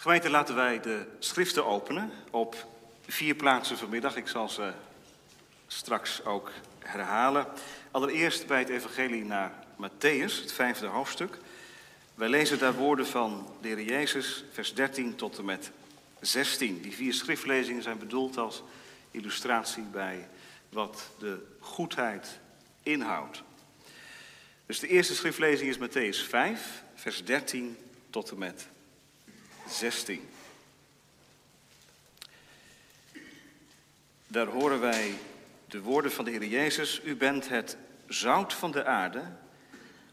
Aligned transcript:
Gemeente, 0.00 0.30
laten 0.30 0.54
wij 0.54 0.80
de 0.80 1.06
schriften 1.18 1.66
openen 1.66 2.10
op 2.30 2.66
vier 3.06 3.34
plaatsen 3.34 3.78
vanmiddag. 3.78 4.16
Ik 4.16 4.28
zal 4.28 4.48
ze 4.48 4.72
straks 5.66 6.24
ook 6.24 6.52
herhalen. 6.78 7.46
Allereerst 7.90 8.46
bij 8.46 8.58
het 8.58 8.68
evangelie 8.68 9.24
naar 9.24 9.52
Matthäus, 9.76 10.40
het 10.40 10.52
vijfde 10.52 10.86
hoofdstuk. 10.86 11.38
Wij 12.14 12.28
lezen 12.28 12.58
daar 12.58 12.74
woorden 12.74 13.06
van 13.06 13.54
de 13.60 13.68
Heer 13.68 13.82
Jezus, 13.82 14.44
vers 14.52 14.74
13 14.74 15.16
tot 15.16 15.38
en 15.38 15.44
met 15.44 15.70
16. 16.20 16.80
Die 16.80 16.94
vier 16.94 17.14
schriftlezingen 17.14 17.82
zijn 17.82 17.98
bedoeld 17.98 18.36
als 18.36 18.62
illustratie 19.10 19.82
bij 19.82 20.28
wat 20.68 21.10
de 21.18 21.46
goedheid 21.60 22.38
inhoudt. 22.82 23.42
Dus 24.66 24.78
de 24.78 24.88
eerste 24.88 25.14
schriftlezing 25.14 25.70
is 25.70 25.88
Matthäus 25.88 26.28
5, 26.28 26.82
vers 26.94 27.24
13 27.24 27.76
tot 28.10 28.30
en 28.30 28.38
met 28.38 28.56
16. 28.58 28.77
Daar 34.26 34.46
horen 34.46 34.80
wij 34.80 35.14
de 35.66 35.80
woorden 35.80 36.12
van 36.12 36.24
de 36.24 36.30
Heer 36.30 36.44
Jezus. 36.44 37.00
U 37.04 37.16
bent 37.16 37.48
het 37.48 37.76
zout 38.06 38.54
van 38.54 38.70
de 38.70 38.84
aarde. 38.84 39.22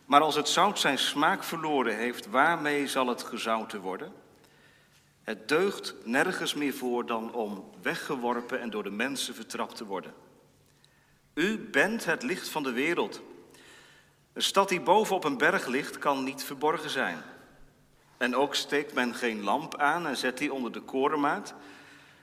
Maar 0.05 0.21
als 0.21 0.35
het 0.35 0.49
zout 0.49 0.79
zijn 0.79 0.97
smaak 0.97 1.43
verloren 1.43 1.97
heeft, 1.97 2.25
waarmee 2.25 2.87
zal 2.87 3.07
het 3.07 3.23
gezouten 3.23 3.81
worden? 3.81 4.13
Het 5.23 5.47
deugt 5.47 5.95
nergens 6.03 6.53
meer 6.53 6.73
voor 6.73 7.05
dan 7.05 7.33
om 7.33 7.69
weggeworpen 7.81 8.61
en 8.61 8.69
door 8.69 8.83
de 8.83 8.91
mensen 8.91 9.35
vertrapt 9.35 9.75
te 9.75 9.85
worden. 9.85 10.13
U 11.33 11.57
bent 11.57 12.05
het 12.05 12.23
licht 12.23 12.49
van 12.49 12.63
de 12.63 12.71
wereld. 12.71 13.21
Een 14.33 14.41
stad 14.41 14.69
die 14.69 14.81
boven 14.81 15.15
op 15.15 15.23
een 15.23 15.37
berg 15.37 15.65
ligt, 15.65 15.97
kan 15.97 16.23
niet 16.23 16.43
verborgen 16.43 16.89
zijn. 16.89 17.17
En 18.25 18.35
ook 18.35 18.55
steekt 18.55 18.93
men 18.93 19.15
geen 19.15 19.43
lamp 19.43 19.77
aan 19.77 20.07
en 20.07 20.17
zet 20.17 20.37
die 20.37 20.53
onder 20.53 20.71
de 20.71 20.79
korenmaat, 20.79 21.53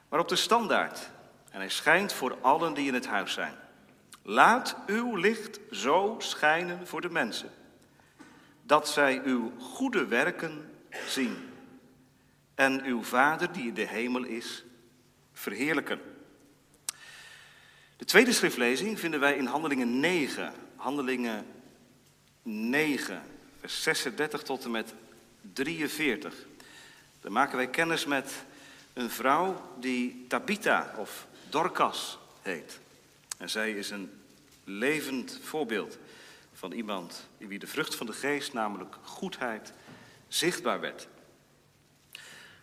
maar 0.08 0.20
op 0.20 0.28
de 0.28 0.36
standaard. 0.36 1.10
En 1.50 1.58
hij 1.58 1.68
schijnt 1.68 2.12
voor 2.12 2.38
allen 2.40 2.74
die 2.74 2.86
in 2.86 2.94
het 2.94 3.06
huis 3.06 3.32
zijn. 3.32 3.54
Laat 4.22 4.76
uw 4.86 5.16
licht 5.16 5.60
zo 5.70 6.14
schijnen 6.18 6.86
voor 6.86 7.00
de 7.00 7.10
mensen, 7.10 7.50
dat 8.62 8.88
zij 8.88 9.20
uw 9.24 9.52
goede 9.58 10.06
werken 10.06 10.70
zien 11.06 11.36
en 12.54 12.84
uw 12.84 13.02
Vader 13.02 13.52
die 13.52 13.66
in 13.66 13.74
de 13.74 13.86
hemel 13.86 14.24
is, 14.24 14.64
verheerlijken. 15.32 16.00
De 17.96 18.04
tweede 18.04 18.32
schriftlezing 18.32 19.00
vinden 19.00 19.20
wij 19.20 19.36
in 19.36 19.46
Handelingen 19.46 20.00
9. 20.00 20.52
Handelingen 20.76 21.46
9, 22.42 23.22
vers 23.60 23.82
36 23.82 24.42
tot 24.42 24.64
en 24.64 24.70
met 24.70 24.94
43. 25.52 26.34
Dan 27.20 27.32
maken 27.32 27.56
wij 27.56 27.68
kennis 27.68 28.04
met 28.04 28.44
een 28.92 29.10
vrouw 29.10 29.74
die 29.80 30.24
Tabitha 30.28 30.94
of 30.96 31.26
Dorcas 31.48 32.18
heet. 32.42 32.80
En 33.38 33.50
zij 33.50 33.72
is 33.72 33.90
een 33.90 34.10
levend 34.64 35.38
voorbeeld 35.42 35.98
van 36.52 36.72
iemand 36.72 37.28
in 37.38 37.48
wie 37.48 37.58
de 37.58 37.66
vrucht 37.66 37.94
van 37.94 38.06
de 38.06 38.12
geest, 38.12 38.52
namelijk 38.52 38.96
goedheid, 39.02 39.72
zichtbaar 40.28 40.80
werd. 40.80 41.08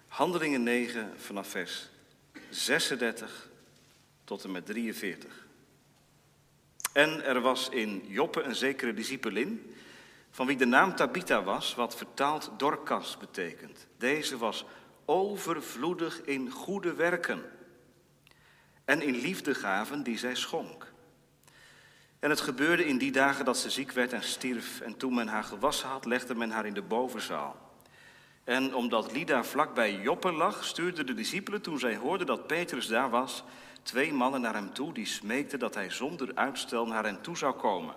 Handelingen 0.08 0.64
9 0.64 1.14
vanaf 1.18 1.48
vers 1.48 1.90
36 2.50 3.50
tot 4.24 4.44
en 4.44 4.52
met 4.52 4.66
43. 4.66 5.48
En 6.94 7.24
er 7.24 7.42
was 7.42 7.70
in 7.70 8.04
Joppe 8.08 8.42
een 8.42 8.56
zekere 8.56 8.94
discipelin, 8.94 9.76
van 10.32 10.48
wie 10.48 10.58
de 10.58 10.66
naam 10.66 10.96
Tabitha 10.96 11.44
was, 11.44 11.76
wat 11.76 11.96
vertaald 11.96 12.52
Dorcas 12.58 13.18
betekent. 13.18 13.88
Deze 13.98 14.38
was 14.38 14.66
overvloedig 15.06 16.22
in 16.22 16.50
goede 16.50 16.94
werken 16.94 17.44
en 18.86 19.02
in 19.02 19.16
liefdegaven 19.16 20.04
die 20.04 20.18
zij 20.18 20.36
schonk. 20.36 20.94
En 22.20 22.30
het 22.30 22.42
gebeurde 22.42 22.86
in 22.86 22.98
die 22.98 23.12
dagen 23.12 23.46
dat 23.46 23.58
ze 23.58 23.70
ziek 23.70 23.92
werd 23.92 24.14
en 24.14 24.24
stierf, 24.24 24.82
en 24.82 24.98
toen 24.98 25.14
men 25.14 25.28
haar 25.28 25.44
gewassen 25.44 25.90
had, 25.90 26.06
legde 26.06 26.36
men 26.36 26.52
haar 26.52 26.66
in 26.66 26.74
de 26.74 26.82
bovenzaal. 26.82 27.56
En 28.44 28.76
omdat 28.76 29.12
Lida 29.12 29.44
vlakbij 29.44 29.96
Joppe 30.02 30.32
lag, 30.32 30.64
stuurden 30.64 31.06
de 31.06 31.14
discipelen, 31.14 31.62
toen 31.62 31.80
zij 31.80 31.96
hoorden 31.96 32.28
dat 32.28 32.48
Petrus 32.48 32.88
daar 32.88 33.10
was, 33.10 33.44
twee 33.82 34.14
mannen 34.14 34.42
naar 34.42 34.54
hem 34.54 34.74
toe, 34.74 34.94
die 34.94 35.06
smeekten 35.06 35.60
dat 35.60 35.76
hij 35.76 35.90
zonder 35.90 36.36
uitstel 36.36 36.86
naar 36.88 37.04
hen 37.04 37.22
toe 37.22 37.38
zou 37.38 37.54
komen. 37.54 37.96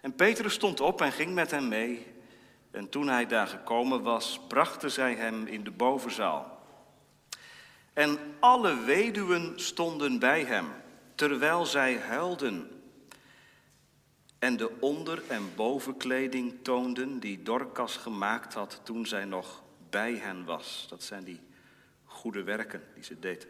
En 0.00 0.14
Petrus 0.14 0.54
stond 0.54 0.80
op 0.80 1.00
en 1.00 1.12
ging 1.12 1.34
met 1.34 1.50
hem 1.50 1.68
mee. 1.68 2.06
En 2.70 2.88
toen 2.88 3.08
hij 3.08 3.26
daar 3.26 3.46
gekomen 3.46 4.02
was, 4.02 4.40
brachten 4.48 4.90
zij 4.90 5.14
hem 5.14 5.46
in 5.46 5.64
de 5.64 5.70
bovenzaal. 5.70 6.58
En 7.92 8.18
alle 8.38 8.76
weduwen 8.84 9.60
stonden 9.60 10.18
bij 10.18 10.44
hem, 10.44 10.66
terwijl 11.14 11.66
zij 11.66 11.98
huilden. 11.98 12.82
En 14.38 14.56
de 14.56 14.80
onder- 14.80 15.22
en 15.28 15.54
bovenkleding 15.54 16.54
toonden 16.62 17.18
die 17.18 17.42
Dorcas 17.42 17.96
gemaakt 17.96 18.54
had 18.54 18.80
toen 18.82 19.06
zij 19.06 19.24
nog 19.24 19.62
bij 19.90 20.14
hen 20.14 20.44
was. 20.44 20.86
Dat 20.88 21.02
zijn 21.02 21.24
die 21.24 21.40
goede 22.04 22.42
werken 22.42 22.82
die 22.94 23.04
ze 23.04 23.18
deed. 23.18 23.46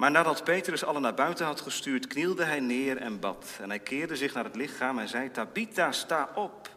Maar 0.00 0.10
nadat 0.10 0.44
Petrus 0.44 0.84
allen 0.84 1.02
naar 1.02 1.14
buiten 1.14 1.46
had 1.46 1.60
gestuurd, 1.60 2.06
knielde 2.06 2.44
hij 2.44 2.60
neer 2.60 2.96
en 2.96 3.20
bad. 3.20 3.58
En 3.60 3.68
hij 3.68 3.78
keerde 3.78 4.16
zich 4.16 4.34
naar 4.34 4.44
het 4.44 4.56
lichaam 4.56 4.98
en 4.98 5.08
zei, 5.08 5.30
Tabitha, 5.30 5.92
sta 5.92 6.30
op. 6.34 6.76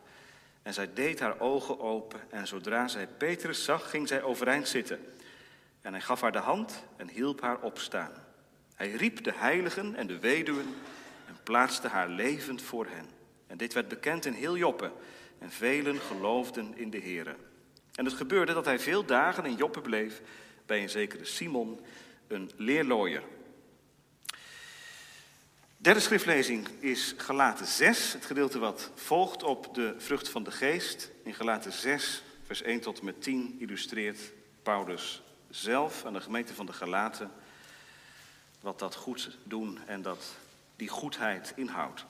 En 0.62 0.74
zij 0.74 0.94
deed 0.94 1.20
haar 1.20 1.40
ogen 1.40 1.80
open 1.80 2.20
en 2.30 2.48
zodra 2.48 2.88
zij 2.88 3.08
Petrus 3.08 3.64
zag, 3.64 3.90
ging 3.90 4.08
zij 4.08 4.22
overeind 4.22 4.68
zitten. 4.68 5.00
En 5.82 5.92
hij 5.92 6.02
gaf 6.02 6.22
haar 6.22 6.32
de 6.32 6.38
hand 6.38 6.84
en 6.96 7.10
hielp 7.10 7.42
haar 7.42 7.60
opstaan. 7.60 8.12
Hij 8.76 8.92
riep 8.92 9.24
de 9.24 9.34
heiligen 9.36 9.96
en 9.96 10.08
de 10.08 10.20
weduwen 10.20 10.76
en 11.28 11.38
plaatste 11.44 11.88
haar 11.88 12.10
levend 12.10 12.62
voor 12.62 12.86
hen. 12.90 13.06
En 13.48 13.58
dit 13.58 13.74
werd 13.74 13.88
bekend 13.88 14.26
in 14.26 14.34
heel 14.34 14.58
Joppe 14.58 14.92
en 15.40 15.52
velen 15.52 16.00
geloofden 16.00 16.78
in 16.78 16.90
de 16.90 17.02
Here. 17.02 17.36
En 17.96 18.06
het 18.06 18.14
gebeurde 18.14 18.54
dat 18.54 18.66
hij 18.66 18.80
veel 18.80 19.06
dagen 19.06 19.46
in 19.46 19.56
Joppe 19.56 19.82
bleef 19.82 20.22
bij 20.66 20.82
een 20.82 20.90
zekere 20.90 21.26
Simon, 21.26 21.80
een 22.28 22.52
leerlooier. 22.56 23.24
Derde 25.78 26.00
schriftlezing 26.00 26.68
is 26.80 27.14
Galaten 27.18 27.66
6, 27.66 28.14
het 28.14 28.26
gedeelte 28.26 28.60
wat 28.60 28.92
volgt 28.96 29.44
op 29.44 29.74
de 29.74 29.96
vrucht 29.98 30.30
van 30.30 30.44
de 30.44 30.52
geest. 30.52 31.10
In 31.24 31.34
Galaten 31.34 31.72
6, 31.72 32.24
vers 32.46 32.62
1 32.62 32.80
tot 32.80 33.00
en 33.00 33.06
met 33.06 33.22
10 33.22 33.56
illustreert 33.60 34.20
Paulus 34.62 35.22
zelf 35.50 36.06
aan 36.06 36.14
de 36.14 36.22
gemeente 36.22 36.54
van 36.54 36.66
de 36.66 36.74
Galaten 36.74 37.32
wat 38.60 38.80
dat 38.80 38.96
goed 38.96 39.38
doen 39.44 39.80
en 39.86 40.02
dat 40.02 40.36
die 40.76 40.88
goedheid 40.88 41.54
inhoudt. 41.56 42.06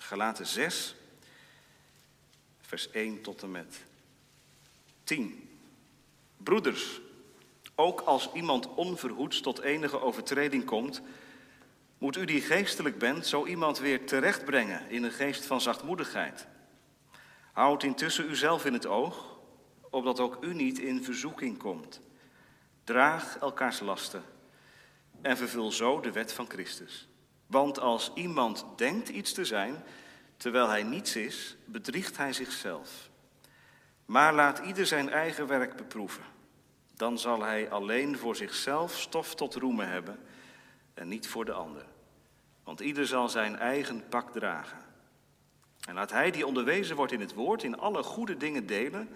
Galaten 0.00 0.46
6, 0.46 0.94
vers 2.60 2.90
1 2.90 3.22
tot 3.22 3.42
en 3.42 3.50
met 3.50 3.80
10. 5.04 5.48
Broeders, 6.36 7.00
ook 7.74 8.00
als 8.00 8.30
iemand 8.32 8.74
onverhoeds 8.74 9.40
tot 9.40 9.60
enige 9.60 10.00
overtreding 10.00 10.64
komt, 10.64 11.02
moet 11.98 12.16
u 12.16 12.24
die 12.24 12.40
geestelijk 12.40 12.98
bent, 12.98 13.26
zo 13.26 13.46
iemand 13.46 13.78
weer 13.78 14.06
terechtbrengen 14.06 14.90
in 14.90 15.02
een 15.02 15.12
geest 15.12 15.46
van 15.46 15.60
zachtmoedigheid. 15.60 16.46
Houd 17.52 17.82
intussen 17.82 18.30
uzelf 18.30 18.64
in 18.64 18.72
het 18.72 18.86
oog, 18.86 19.38
opdat 19.90 20.20
ook 20.20 20.44
u 20.44 20.54
niet 20.54 20.78
in 20.78 21.04
verzoeking 21.04 21.58
komt. 21.58 22.00
Draag 22.84 23.38
elkaars 23.38 23.80
lasten 23.80 24.22
en 25.22 25.36
vervul 25.36 25.72
zo 25.72 26.00
de 26.00 26.12
wet 26.12 26.32
van 26.32 26.48
Christus. 26.48 27.08
Want 27.46 27.78
als 27.78 28.10
iemand 28.14 28.64
denkt 28.76 29.08
iets 29.08 29.32
te 29.32 29.44
zijn, 29.44 29.84
terwijl 30.36 30.68
hij 30.68 30.82
niets 30.82 31.16
is, 31.16 31.56
bedriegt 31.64 32.16
hij 32.16 32.32
zichzelf. 32.32 33.10
Maar 34.06 34.34
laat 34.34 34.58
ieder 34.58 34.86
zijn 34.86 35.10
eigen 35.10 35.46
werk 35.46 35.76
beproeven. 35.76 36.22
Dan 36.96 37.18
zal 37.18 37.42
hij 37.42 37.70
alleen 37.70 38.18
voor 38.18 38.36
zichzelf 38.36 38.98
stof 38.98 39.34
tot 39.34 39.54
roemen 39.54 39.88
hebben 39.88 40.18
en 40.94 41.08
niet 41.08 41.28
voor 41.28 41.44
de 41.44 41.52
ander. 41.52 41.84
Want 42.64 42.80
ieder 42.80 43.06
zal 43.06 43.28
zijn 43.28 43.56
eigen 43.56 44.08
pak 44.08 44.32
dragen. 44.32 44.78
En 45.88 45.94
laat 45.94 46.10
hij 46.10 46.30
die 46.30 46.46
onderwezen 46.46 46.96
wordt 46.96 47.12
in 47.12 47.20
het 47.20 47.34
woord, 47.34 47.62
in 47.62 47.78
alle 47.78 48.02
goede 48.02 48.36
dingen 48.36 48.66
delen 48.66 49.08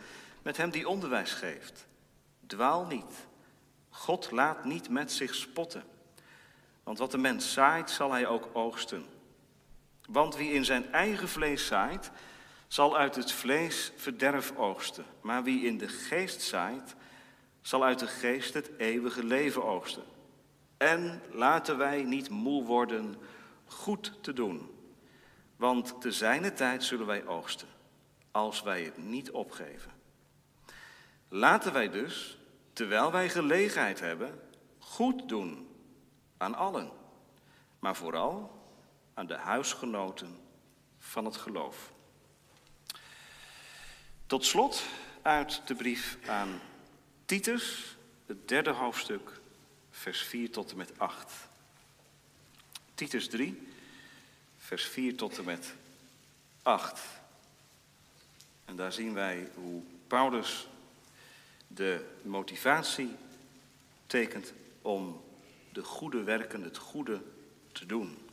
met 0.43 0.57
hem 0.57 0.71
die 0.71 0.89
onderwijs 0.89 1.33
geeft. 1.33 1.87
Dwaal 2.47 2.87
niet. 2.87 3.27
God 3.89 4.31
laat 4.31 4.65
niet 4.65 4.89
met 4.89 5.13
zich 5.13 5.35
spotten. 5.35 5.83
Want 6.83 6.99
wat 6.99 7.11
de 7.11 7.19
mens 7.19 7.53
zaait, 7.53 7.91
zal 7.91 8.13
hij 8.13 8.27
ook 8.27 8.49
oogsten. 8.53 9.05
Want 10.09 10.37
wie 10.37 10.53
in 10.53 10.65
zijn 10.65 10.93
eigen 10.93 11.29
vlees 11.29 11.67
zaait, 11.67 12.11
zal 12.69 12.97
uit 12.97 13.15
het 13.15 13.33
vlees 13.33 13.93
verderf 13.97 14.57
oogsten. 14.57 15.05
Maar 15.21 15.43
wie 15.43 15.67
in 15.67 15.79
de 15.79 15.89
geest 15.89 16.43
zaait, 16.43 16.95
zal 17.67 17.85
uit 17.85 17.99
de 17.99 18.07
geest 18.07 18.55
het 18.55 18.71
eeuwige 18.79 19.25
leven 19.25 19.65
oogsten. 19.65 20.03
En 20.77 21.23
laten 21.31 21.79
wij 21.79 22.03
niet 22.03 22.31
moe 22.31 22.65
worden 22.65 23.17
goed 23.67 24.13
te 24.21 24.33
doen. 24.33 24.71
Want 25.57 26.01
te 26.01 26.13
zijne 26.13 26.53
tijd 26.53 26.85
zullen 26.85 27.07
wij 27.07 27.27
oogsten, 27.27 27.69
als 28.31 28.63
wij 28.63 28.83
het 28.83 28.97
niet 28.97 29.31
opgeven. 29.31 29.93
Laten 31.29 31.73
wij 31.73 31.91
dus, 31.91 32.39
terwijl 32.73 33.13
wij 33.13 33.29
gelegenheid 33.29 34.01
hebben, 34.01 34.41
goed 34.79 35.29
doen 35.29 35.69
aan 36.37 36.55
allen, 36.55 36.91
maar 37.79 37.97
vooral 37.97 38.63
aan 39.15 39.27
de 39.27 39.37
huisgenoten 39.37 40.39
van 40.99 41.25
het 41.25 41.37
geloof. 41.37 41.93
Tot 44.27 44.45
slot 44.45 44.83
uit 45.23 45.63
de 45.67 45.75
brief 45.75 46.19
aan 46.27 46.61
Titus, 47.27 47.97
het 48.27 48.49
derde 48.49 48.71
hoofdstuk, 48.71 49.41
vers 49.91 50.21
4 50.21 50.51
tot 50.51 50.71
en 50.71 50.77
met 50.77 50.99
8. 50.99 51.33
Titus 52.95 53.29
3, 53.29 53.69
vers 54.59 54.85
4 54.85 55.17
tot 55.17 55.39
en 55.39 55.45
met 55.45 55.75
8. 56.63 57.01
En 58.65 58.77
daar 58.77 58.93
zien 58.93 59.15
wij 59.15 59.51
hoe 59.55 59.83
Paulus 60.07 60.69
de 61.67 62.05
motivatie 62.23 63.17
tekent 64.07 64.53
om 64.83 65.25
de 65.73 65.83
goede 65.83 66.23
werken, 66.23 66.63
het 66.63 66.77
goede 66.77 67.23
te 67.73 67.87
doen. 67.87 68.29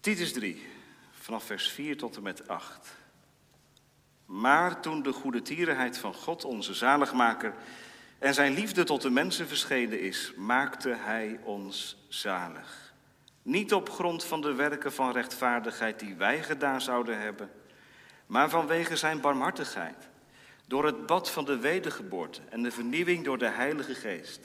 Titus 0.00 0.32
3, 0.32 0.66
vanaf 1.12 1.44
vers 1.44 1.68
4 1.68 1.96
tot 1.96 2.16
en 2.16 2.22
met 2.22 2.48
8. 2.48 3.00
Maar 4.26 4.80
toen 4.80 5.02
de 5.02 5.12
goede 5.12 5.42
tierenheid 5.42 5.98
van 5.98 6.14
God, 6.14 6.44
onze 6.44 6.74
zaligmaker, 6.74 7.54
en 8.18 8.34
zijn 8.34 8.54
liefde 8.54 8.84
tot 8.84 9.02
de 9.02 9.10
mensen 9.10 9.48
verschenen 9.48 10.00
is, 10.00 10.32
maakte 10.36 10.88
hij 10.88 11.40
ons 11.42 11.96
zalig. 12.08 12.92
Niet 13.42 13.74
op 13.74 13.90
grond 13.90 14.24
van 14.24 14.40
de 14.40 14.52
werken 14.52 14.92
van 14.92 15.12
rechtvaardigheid 15.12 15.98
die 16.00 16.14
wij 16.14 16.42
gedaan 16.42 16.80
zouden 16.80 17.20
hebben, 17.20 17.50
maar 18.26 18.50
vanwege 18.50 18.96
zijn 18.96 19.20
barmhartigheid, 19.20 20.08
door 20.66 20.84
het 20.84 21.06
bad 21.06 21.30
van 21.30 21.44
de 21.44 21.58
wedergeboorte 21.58 22.40
en 22.48 22.62
de 22.62 22.70
vernieuwing 22.70 23.24
door 23.24 23.38
de 23.38 23.48
Heilige 23.48 23.94
Geest. 23.94 24.40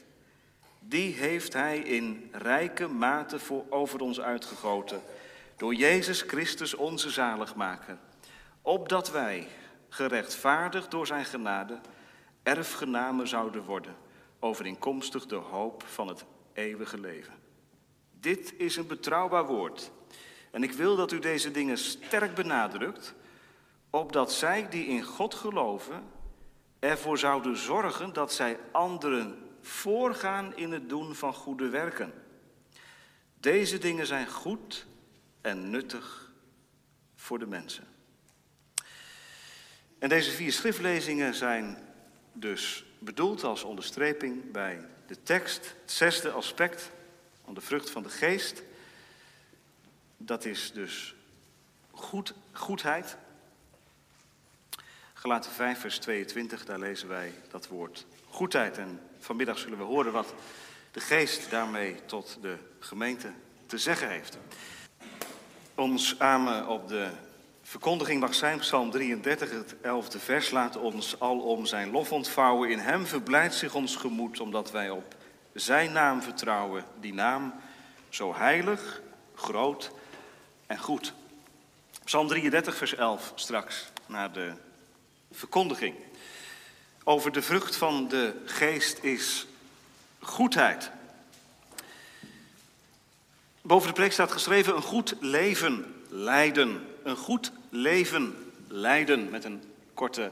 Die 0.79 1.13
heeft 1.13 1.53
hij 1.53 1.77
in 1.77 2.29
rijke 2.31 2.88
mate 2.88 3.39
voor 3.39 3.65
over 3.69 4.00
ons 4.00 4.21
uitgegoten, 4.21 5.01
door 5.57 5.74
Jezus 5.74 6.21
Christus 6.21 6.74
onze 6.74 7.09
zaligmaker, 7.09 7.97
opdat 8.62 9.12
wij, 9.12 9.47
gerechtvaardigd 9.89 10.92
door 10.92 11.07
zijn 11.07 11.25
genade, 11.25 11.80
erfgenamen 12.44 13.28
zouden 13.28 13.63
worden, 13.63 13.95
overeenkomstig 14.39 15.25
de 15.25 15.36
hoop 15.36 15.84
van 15.84 16.07
het 16.07 16.25
eeuwige 16.54 17.00
leven. 17.00 17.34
Dit 18.19 18.54
is 18.57 18.75
een 18.75 18.88
betrouwbaar 18.88 19.45
woord. 19.45 19.92
En 20.51 20.63
ik 20.63 20.72
wil 20.72 20.95
dat 20.95 21.12
u 21.12 21.19
deze 21.19 21.51
dingen 21.51 21.78
sterk 21.78 22.36
benadrukt, 22.36 23.13
opdat 23.89 24.34
zij 24.34 24.69
die 24.69 24.86
in 24.86 25.04
God 25.04 25.34
geloven 25.34 26.04
ervoor 26.80 27.18
zouden 27.18 27.57
zorgen 27.57 28.13
dat 28.13 28.34
zij 28.34 28.60
anderen 28.72 29.48
voorgaan 29.62 30.56
in 30.56 30.72
het 30.72 30.89
doen 30.89 31.16
van 31.16 31.34
goede 31.34 31.69
werken. 31.69 32.13
Deze 33.39 33.78
dingen 33.78 34.07
zijn 34.07 34.28
goed 34.28 34.86
en 35.42 35.69
nuttig 35.69 36.31
voor 37.16 37.39
de 37.39 37.48
mensen. 37.48 37.88
En 40.00 40.10
deze 40.10 40.32
vier 40.32 40.52
schriftlezingen 40.52 41.36
zijn 41.36 41.78
dus 42.34 42.86
bedoeld 43.00 43.44
als 43.44 43.64
onderstreping 43.64 44.52
bij 44.52 44.86
de 45.08 45.24
tekst. 45.24 45.76
Het 45.82 45.92
zesde 45.92 46.32
aspect 46.32 46.92
van 47.44 47.54
de 47.54 47.62
vrucht 47.62 47.90
van 47.90 48.04
de 48.04 48.10
geest. 48.10 48.64
Dat 50.18 50.46
is 50.46 50.72
dus 50.72 51.16
goed, 51.92 52.34
goedheid. 52.52 53.18
Gelaten 55.14 55.52
5, 55.52 55.80
vers 55.80 55.98
22, 56.00 56.66
daar 56.66 56.80
lezen 56.80 57.08
wij 57.08 57.34
dat 57.50 57.68
woord 57.68 58.06
goedheid. 58.30 58.78
En 58.78 59.02
vanmiddag 59.20 59.58
zullen 59.58 59.78
we 59.78 59.84
horen 59.84 60.12
wat 60.12 60.34
de 60.92 61.00
geest 61.00 61.50
daarmee 61.50 62.06
tot 62.06 62.38
de 62.42 62.58
gemeente 62.80 63.32
te 63.66 63.78
zeggen 63.78 64.10
heeft. 64.10 64.38
Ons 65.76 66.20
amen 66.20 66.68
op 66.68 66.88
de 66.88 67.10
verkondiging 67.68 68.19
mag 68.19 68.36
zijn, 68.36 68.60
Psalm 68.60 68.92
33, 68.92 69.52
het 69.52 69.75
11e 69.75 70.24
vers, 70.24 70.52
laat 70.52 70.78
ons 70.78 71.19
al 71.19 71.40
om 71.40 71.66
zijn 71.66 71.92
lof 71.92 72.12
ontvouwen. 72.12 72.69
In 72.69 72.80
hem 72.80 73.06
verblijdt 73.06 73.56
zich 73.56 73.75
ons 73.75 73.96
gemoed, 73.96 74.40
omdat 74.40 74.72
wij 74.72 74.90
op 74.90 75.16
zijn 75.54 75.92
naam 75.92 76.22
vertrouwen. 76.22 76.86
Die 77.00 77.14
naam 77.14 77.54
zo 78.10 78.36
heilig, 78.36 79.02
groot 79.36 79.92
en 80.68 80.78
goed. 80.78 81.14
Psalm 82.04 82.28
33, 82.28 82.75
vers 82.75 82.96
11, 82.96 83.31
straks 83.36 83.86
naar 84.06 84.31
de 84.31 84.52
verkondiging. 85.31 85.96
Over 87.04 87.31
de 87.31 87.42
vrucht 87.42 87.75
van 87.75 88.08
de 88.08 88.42
geest 88.46 89.04
is 89.04 89.48
goedheid. 90.20 90.92
Boven 93.62 93.88
de 93.88 93.94
preek 93.94 94.12
staat 94.12 94.31
geschreven 94.31 94.75
een 94.75 94.81
goed 94.81 95.16
leven 95.20 96.04
leiden. 96.10 96.96
Een 97.07 97.15
goed 97.15 97.51
leven 97.69 98.51
leiden 98.68 99.30
met 99.30 99.44
een 99.44 99.63
korte 99.94 100.31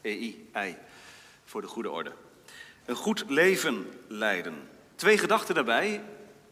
EI, 0.00 0.76
voor 1.44 1.60
de 1.60 1.66
goede 1.66 1.90
orde. 1.90 2.12
Een 2.84 2.94
goed 2.96 3.24
leven 3.28 3.86
leiden. 4.08 4.68
Twee 4.94 5.18
gedachten 5.18 5.54
daarbij. 5.54 6.02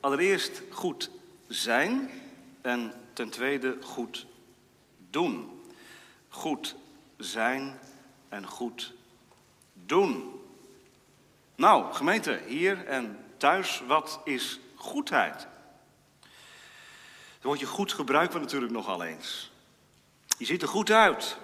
Allereerst 0.01 0.63
goed 0.71 1.11
zijn 1.49 2.11
en 2.61 2.93
ten 3.13 3.31
tweede 3.31 3.77
goed 3.81 4.27
doen. 5.11 5.63
Goed 6.29 6.75
zijn 7.17 7.79
en 8.29 8.47
goed 8.47 8.95
doen. 9.73 10.41
Nou, 11.55 11.93
gemeente, 11.93 12.41
hier 12.47 12.87
en 12.87 13.19
thuis, 13.37 13.83
wat 13.87 14.21
is 14.25 14.61
goedheid? 14.75 15.47
Het 17.47 17.55
woordje 17.55 17.75
goed 17.75 17.93
gebruiken 17.93 18.35
we 18.35 18.45
natuurlijk 18.45 18.73
nogal 18.73 19.03
eens. 19.03 19.51
Je 20.39 20.45
ziet 20.45 20.63
er 20.63 20.69
goed 20.69 20.91
uit. 20.91 21.39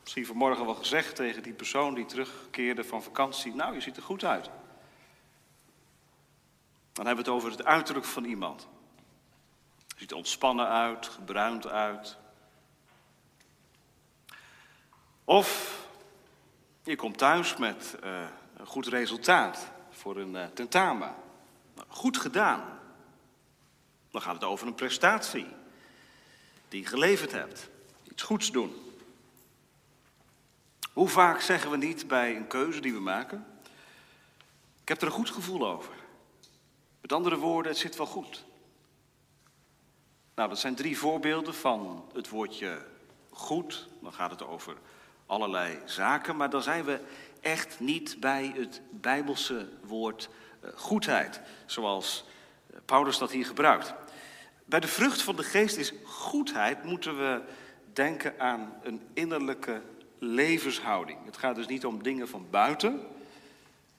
Misschien 0.00 0.26
vanmorgen 0.26 0.64
wel 0.64 0.74
gezegd 0.74 1.16
tegen 1.16 1.42
die 1.42 1.52
persoon 1.52 1.94
die 1.94 2.06
terugkeerde 2.06 2.84
van 2.84 3.02
vakantie. 3.02 3.54
Nou, 3.54 3.74
je 3.74 3.80
ziet 3.80 3.96
er 3.96 4.02
goed 4.02 4.24
uit. 4.24 4.50
Dan 6.92 7.06
hebben 7.06 7.24
we 7.24 7.30
het 7.30 7.40
over 7.40 7.50
het 7.50 7.64
uiterlijk 7.64 8.06
van 8.06 8.24
iemand. 8.24 8.68
Je 9.86 9.94
ziet 9.96 10.10
er 10.10 10.16
ontspannen 10.16 10.68
uit, 10.68 11.06
gebruind 11.06 11.66
uit. 11.66 12.16
Of 15.24 15.78
je 16.82 16.96
komt 16.96 17.18
thuis 17.18 17.56
met 17.56 17.96
uh, 18.04 18.20
een 18.56 18.66
goed 18.66 18.86
resultaat 18.86 19.70
voor 19.90 20.16
een 20.16 20.34
uh, 20.34 20.44
tentamen. 20.54 21.14
Nou, 21.74 21.86
goed 21.90 22.16
gedaan. 22.16 22.77
Dan 24.18 24.26
gaat 24.26 24.36
het 24.36 24.50
over 24.50 24.66
een 24.66 24.74
prestatie 24.74 25.46
die 26.68 26.80
je 26.80 26.86
geleverd 26.86 27.32
hebt. 27.32 27.68
Iets 28.10 28.22
goeds 28.22 28.50
doen. 28.50 28.74
Hoe 30.92 31.08
vaak 31.08 31.40
zeggen 31.40 31.70
we 31.70 31.76
niet 31.76 32.08
bij 32.08 32.36
een 32.36 32.46
keuze 32.46 32.80
die 32.80 32.92
we 32.92 33.00
maken: 33.00 33.46
Ik 34.82 34.88
heb 34.88 35.00
er 35.00 35.06
een 35.06 35.12
goed 35.12 35.30
gevoel 35.30 35.68
over. 35.68 35.92
Met 37.00 37.12
andere 37.12 37.36
woorden, 37.36 37.72
het 37.72 37.80
zit 37.80 37.96
wel 37.96 38.06
goed. 38.06 38.44
Nou, 40.34 40.48
dat 40.48 40.58
zijn 40.58 40.74
drie 40.74 40.98
voorbeelden 40.98 41.54
van 41.54 42.10
het 42.12 42.28
woordje 42.28 42.86
goed. 43.30 43.88
Dan 44.00 44.12
gaat 44.12 44.30
het 44.30 44.42
over 44.42 44.76
allerlei 45.26 45.78
zaken, 45.84 46.36
maar 46.36 46.50
dan 46.50 46.62
zijn 46.62 46.84
we 46.84 47.00
echt 47.40 47.80
niet 47.80 48.20
bij 48.20 48.52
het 48.56 48.80
Bijbelse 48.90 49.68
woord 49.82 50.28
eh, 50.60 50.70
goedheid, 50.74 51.40
zoals 51.66 52.24
eh, 52.70 52.78
Paulus 52.84 53.18
dat 53.18 53.30
hier 53.30 53.46
gebruikt. 53.46 53.94
Bij 54.68 54.80
de 54.80 54.88
vrucht 54.88 55.22
van 55.22 55.36
de 55.36 55.42
geest 55.42 55.76
is 55.76 55.92
goedheid, 56.04 56.84
moeten 56.84 57.18
we 57.18 57.42
denken 57.92 58.40
aan 58.40 58.72
een 58.82 59.00
innerlijke 59.12 59.82
levenshouding. 60.18 61.18
Het 61.24 61.36
gaat 61.36 61.54
dus 61.54 61.66
niet 61.66 61.86
om 61.86 62.02
dingen 62.02 62.28
van 62.28 62.46
buiten. 62.50 63.00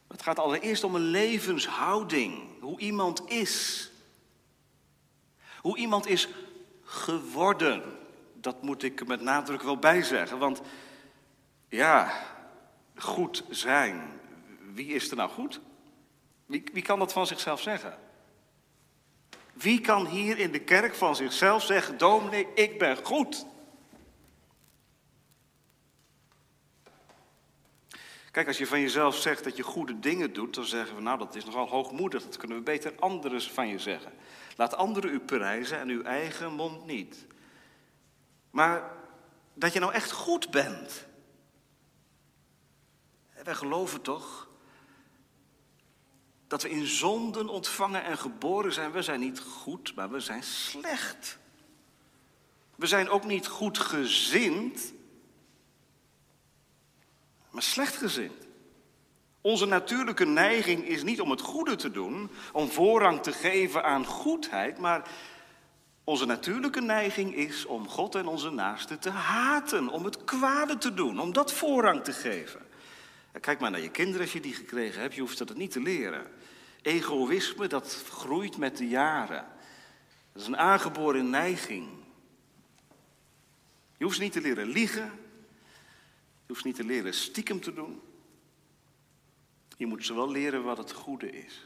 Het 0.08 0.22
gaat 0.22 0.40
allereerst 0.40 0.84
om 0.84 0.96
een 0.96 1.02
levenshouding. 1.02 2.62
Hoe 2.62 2.80
iemand 2.80 3.30
is. 3.30 3.90
Hoe 5.62 5.78
iemand 5.78 6.08
is 6.08 6.28
geworden. 6.84 7.84
Dat 8.34 8.62
moet 8.62 8.84
ik 8.84 9.08
met 9.08 9.22
nadruk 9.22 9.62
wel 9.62 9.78
bijzeggen. 9.78 10.38
Want 10.38 10.62
ja, 11.70 12.12
goed 12.96 13.44
zijn. 13.50 14.02
Wie 14.74 14.88
is 14.88 15.10
er 15.10 15.16
nou 15.16 15.30
goed? 15.30 15.60
Wie, 16.46 16.64
wie 16.74 16.84
kan 16.84 17.00
dat 17.00 17.14
van 17.14 17.28
zichzelf 17.28 17.62
zeggen? 17.62 17.98
Wie 19.60 19.82
kan 19.82 20.06
hier 20.06 20.38
in 20.38 20.52
de 20.52 20.60
kerk 20.60 20.96
van 20.96 21.16
zichzelf 21.16 21.64
zeggen: 21.64 21.98
Dominee, 21.98 22.48
ik 22.54 22.80
ben 22.80 23.06
goed? 23.06 23.46
Kijk, 28.32 28.48
als 28.48 28.58
je 28.58 28.68
van 28.68 28.80
jezelf 28.80 29.18
zegt 29.18 29.44
dat 29.44 29.58
je 29.58 29.64
goede 29.64 30.00
dingen 30.00 30.34
doet, 30.34 30.56
dan 30.56 30.66
zeggen 30.66 30.96
we, 30.96 31.02
nou 31.02 31.18
dat 31.18 31.36
is 31.36 31.46
nogal 31.46 31.68
hoogmoedig, 31.68 32.24
dat 32.24 32.38
kunnen 32.38 32.58
we 32.58 32.64
beter 32.64 32.94
anderen 33.00 33.42
van 33.42 33.68
je 33.68 33.80
zeggen. 33.80 34.12
Laat 34.56 34.76
anderen 34.76 35.12
u 35.12 35.20
prijzen 35.20 35.80
en 35.80 35.90
uw 35.90 36.04
eigen 36.04 36.54
mond 36.54 36.86
niet. 36.86 37.26
Maar 38.52 38.92
dat 39.54 39.74
je 39.74 39.80
nou 39.80 39.94
echt 39.94 40.12
goed 40.12 40.52
bent, 40.52 41.08
Wij 43.44 43.56
geloven 43.56 44.02
toch 44.02 44.49
dat 46.50 46.62
we 46.62 46.70
in 46.70 46.86
zonden 46.86 47.48
ontvangen 47.48 48.04
en 48.04 48.18
geboren 48.18 48.74
zijn. 48.74 48.92
We 48.92 49.02
zijn 49.02 49.20
niet 49.20 49.40
goed, 49.40 49.96
maar 49.96 50.10
we 50.10 50.20
zijn 50.20 50.44
slecht. 50.44 51.38
We 52.76 52.88
zijn 52.88 53.10
ook 53.10 53.26
niet 53.26 53.48
goed 53.48 53.78
gezind, 53.78 54.94
maar 57.52 57.62
slecht 57.62 57.96
gezind. 57.96 58.48
Onze 59.42 59.66
natuurlijke 59.66 60.26
neiging 60.26 60.86
is 60.86 61.04
niet 61.04 61.22
om 61.22 61.30
het 61.30 61.42
goede 61.42 61.76
te 61.76 61.92
doen, 61.92 62.30
om 62.54 62.70
voorrang 62.70 63.24
te 63.24 63.32
geven 63.32 63.84
aan 63.84 64.06
goedheid, 64.06 64.78
maar 64.78 65.10
onze 66.04 66.26
natuurlijke 66.26 66.82
neiging 66.82 67.36
is 67.36 67.66
om 67.66 67.88
God 67.88 68.16
en 68.16 68.28
onze 68.28 68.50
naasten 68.50 69.00
te 69.00 69.10
haten, 69.10 69.88
om 69.88 70.06
het 70.06 70.24
kwade 70.24 70.78
te 70.78 70.94
doen, 70.94 71.20
om 71.20 71.34
dat 71.34 71.54
voorrang 71.54 72.04
te 72.04 72.14
geven. 72.14 72.68
Kijk 73.42 73.60
maar 73.60 73.72
naar 73.72 73.82
je 73.82 73.92
kinderen 73.92 74.22
als 74.22 74.34
je 74.34 74.40
die 74.40 74.54
gekregen 74.54 75.02
hebt, 75.02 75.16
je 75.16 75.22
hoeft 75.22 75.38
dat 75.38 75.56
niet 75.56 75.72
te 75.72 75.82
leren. 75.82 76.28
Egoïsme, 76.82 77.68
dat 77.68 78.04
groeit 78.10 78.58
met 78.58 78.78
de 78.78 78.88
jaren. 78.88 79.48
Dat 80.32 80.42
is 80.42 80.48
een 80.48 80.58
aangeboren 80.58 81.30
neiging. 81.30 81.90
Je 83.98 84.04
hoeft 84.04 84.20
niet 84.20 84.32
te 84.32 84.42
leren 84.42 84.68
liegen. 84.68 85.12
Je 86.46 86.56
hoeft 86.56 86.64
niet 86.64 86.76
te 86.76 86.84
leren 86.84 87.14
stiekem 87.14 87.62
te 87.62 87.74
doen. 87.74 88.02
Je 89.78 89.86
moet 89.86 90.06
ze 90.06 90.14
wel 90.14 90.32
leren 90.32 90.64
wat 90.64 90.78
het 90.78 90.92
goede 90.92 91.32
is. 91.32 91.66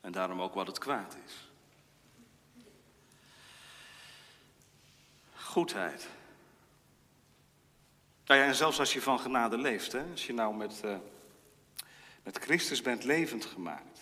En 0.00 0.12
daarom 0.12 0.40
ook 0.40 0.54
wat 0.54 0.66
het 0.66 0.78
kwaad 0.78 1.16
is. 1.26 1.50
Goedheid. 5.34 6.08
Nou 8.26 8.40
ja, 8.40 8.46
en 8.46 8.54
zelfs 8.54 8.78
als 8.78 8.92
je 8.92 9.02
van 9.02 9.20
genade 9.20 9.58
leeft, 9.58 9.92
hè? 9.92 10.10
als 10.10 10.26
je 10.26 10.32
nou 10.32 10.56
met, 10.56 10.82
uh, 10.84 10.96
met 12.22 12.38
Christus 12.38 12.82
bent 12.82 13.04
levend 13.04 13.44
gemaakt. 13.44 14.00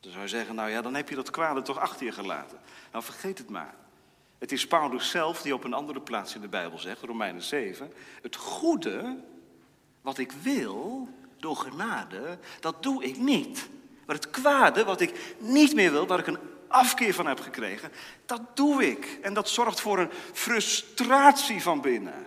Dan 0.00 0.10
zou 0.10 0.22
je 0.22 0.28
zeggen, 0.28 0.54
nou 0.54 0.70
ja, 0.70 0.82
dan 0.82 0.94
heb 0.94 1.08
je 1.08 1.14
dat 1.14 1.30
kwade 1.30 1.62
toch 1.62 1.78
achter 1.78 2.06
je 2.06 2.12
gelaten. 2.12 2.58
Nou, 2.92 3.04
vergeet 3.04 3.38
het 3.38 3.48
maar. 3.48 3.74
Het 4.38 4.52
is 4.52 4.66
Paulus 4.66 5.10
zelf 5.10 5.42
die 5.42 5.54
op 5.54 5.64
een 5.64 5.72
andere 5.72 6.00
plaats 6.00 6.34
in 6.34 6.40
de 6.40 6.48
Bijbel 6.48 6.78
zegt, 6.78 7.02
Romeinen 7.02 7.42
7, 7.42 7.92
het 8.22 8.36
goede 8.36 9.16
wat 10.00 10.18
ik 10.18 10.32
wil 10.32 11.08
door 11.38 11.56
genade, 11.56 12.38
dat 12.60 12.82
doe 12.82 13.04
ik 13.04 13.16
niet. 13.16 13.68
Maar 14.06 14.16
het 14.16 14.30
kwade 14.30 14.84
wat 14.84 15.00
ik 15.00 15.36
niet 15.38 15.74
meer 15.74 15.90
wil, 15.90 16.06
waar 16.06 16.18
ik 16.18 16.26
een 16.26 16.38
afkeer 16.68 17.14
van 17.14 17.26
heb 17.26 17.40
gekregen, 17.40 17.92
dat 18.26 18.56
doe 18.56 18.86
ik. 18.86 19.18
En 19.22 19.34
dat 19.34 19.48
zorgt 19.48 19.80
voor 19.80 19.98
een 19.98 20.10
frustratie 20.32 21.62
van 21.62 21.80
binnen. 21.80 22.26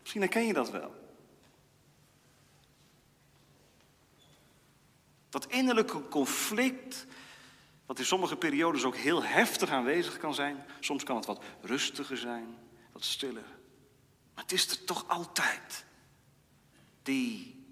Misschien 0.00 0.20
herken 0.20 0.46
je 0.46 0.52
dat 0.52 0.70
wel. 0.70 0.97
Dat 5.28 5.46
innerlijke 5.46 6.08
conflict, 6.08 7.06
wat 7.86 7.98
in 7.98 8.04
sommige 8.04 8.36
periodes 8.36 8.84
ook 8.84 8.96
heel 8.96 9.22
heftig 9.22 9.70
aanwezig 9.70 10.18
kan 10.18 10.34
zijn. 10.34 10.64
Soms 10.80 11.04
kan 11.04 11.16
het 11.16 11.26
wat 11.26 11.44
rustiger 11.60 12.16
zijn, 12.16 12.58
wat 12.92 13.04
stiller. 13.04 13.46
Maar 14.34 14.44
het 14.44 14.52
is 14.52 14.70
er 14.70 14.84
toch 14.84 15.08
altijd. 15.08 15.84
Die 17.02 17.64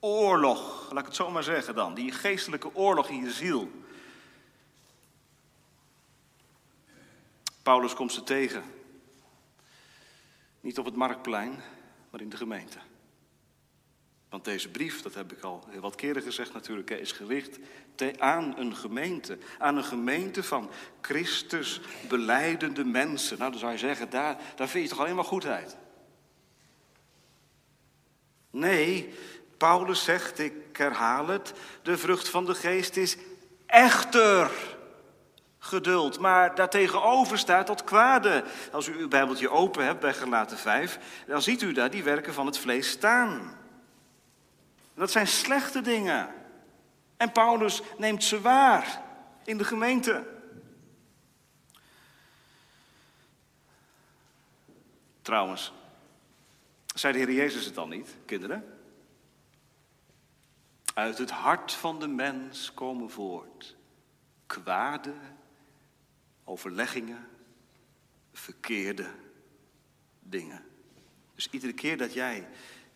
oorlog, 0.00 0.88
laat 0.90 1.00
ik 1.00 1.06
het 1.06 1.14
zo 1.14 1.30
maar 1.30 1.42
zeggen 1.42 1.74
dan. 1.74 1.94
Die 1.94 2.12
geestelijke 2.12 2.74
oorlog 2.74 3.08
in 3.08 3.22
je 3.22 3.30
ziel. 3.30 3.70
Paulus 7.62 7.94
komt 7.94 8.12
ze 8.12 8.22
tegen. 8.22 8.64
Niet 10.60 10.78
op 10.78 10.84
het 10.84 10.94
marktplein, 10.96 11.62
maar 12.10 12.20
in 12.20 12.28
de 12.28 12.36
gemeente. 12.36 12.78
Want 14.30 14.44
deze 14.44 14.68
brief, 14.68 15.02
dat 15.02 15.14
heb 15.14 15.32
ik 15.32 15.42
al 15.42 15.64
heel 15.68 15.80
wat 15.80 15.94
keren 15.94 16.22
gezegd 16.22 16.52
natuurlijk, 16.52 16.90
is 16.90 17.12
gericht 17.12 17.58
aan 18.18 18.58
een 18.58 18.76
gemeente. 18.76 19.38
Aan 19.58 19.76
een 19.76 19.84
gemeente 19.84 20.42
van 20.42 20.70
Christus 21.00 21.80
beleidende 22.08 22.84
mensen. 22.84 23.38
Nou, 23.38 23.50
dan 23.50 23.60
zou 23.60 23.72
je 23.72 23.78
zeggen, 23.78 24.10
daar, 24.10 24.36
daar 24.56 24.68
vind 24.68 24.84
je 24.84 24.90
toch 24.90 25.00
alleen 25.00 25.14
maar 25.14 25.24
goedheid. 25.24 25.76
Nee, 28.50 29.14
Paulus 29.56 30.04
zegt, 30.04 30.38
ik 30.38 30.52
herhaal 30.72 31.26
het, 31.26 31.52
de 31.82 31.98
vrucht 31.98 32.28
van 32.28 32.44
de 32.44 32.54
geest 32.54 32.96
is 32.96 33.16
echter 33.66 34.50
geduld. 35.58 36.18
Maar 36.18 36.54
daartegenover 36.54 37.38
staat 37.38 37.66
dat 37.66 37.84
kwade. 37.84 38.44
Als 38.72 38.88
u 38.88 38.96
uw 38.98 39.08
Bijbeltje 39.08 39.50
open 39.50 39.84
hebt 39.84 40.00
bij 40.00 40.14
Gelaten 40.14 40.58
5, 40.58 40.98
dan 41.26 41.42
ziet 41.42 41.62
u 41.62 41.72
daar 41.72 41.90
die 41.90 42.02
werken 42.02 42.34
van 42.34 42.46
het 42.46 42.58
vlees 42.58 42.90
staan. 42.90 43.58
Dat 45.00 45.10
zijn 45.10 45.26
slechte 45.26 45.80
dingen. 45.80 46.34
En 47.16 47.32
Paulus 47.32 47.82
neemt 47.98 48.24
ze 48.24 48.40
waar 48.40 49.02
in 49.44 49.58
de 49.58 49.64
gemeente. 49.64 50.26
Trouwens, 55.22 55.72
zei 56.94 57.12
de 57.12 57.18
Heer 57.18 57.32
Jezus 57.32 57.64
het 57.64 57.74
dan 57.74 57.88
niet, 57.88 58.16
kinderen? 58.24 58.78
Uit 60.94 61.18
het 61.18 61.30
hart 61.30 61.72
van 61.72 62.00
de 62.00 62.08
mens 62.08 62.74
komen 62.74 63.10
voort 63.10 63.76
kwade 64.46 65.14
overleggingen, 66.44 67.28
verkeerde 68.32 69.10
dingen. 70.18 70.64
Dus 71.34 71.48
iedere 71.50 71.72
keer 71.72 71.96
dat 71.96 72.12
jij 72.12 72.48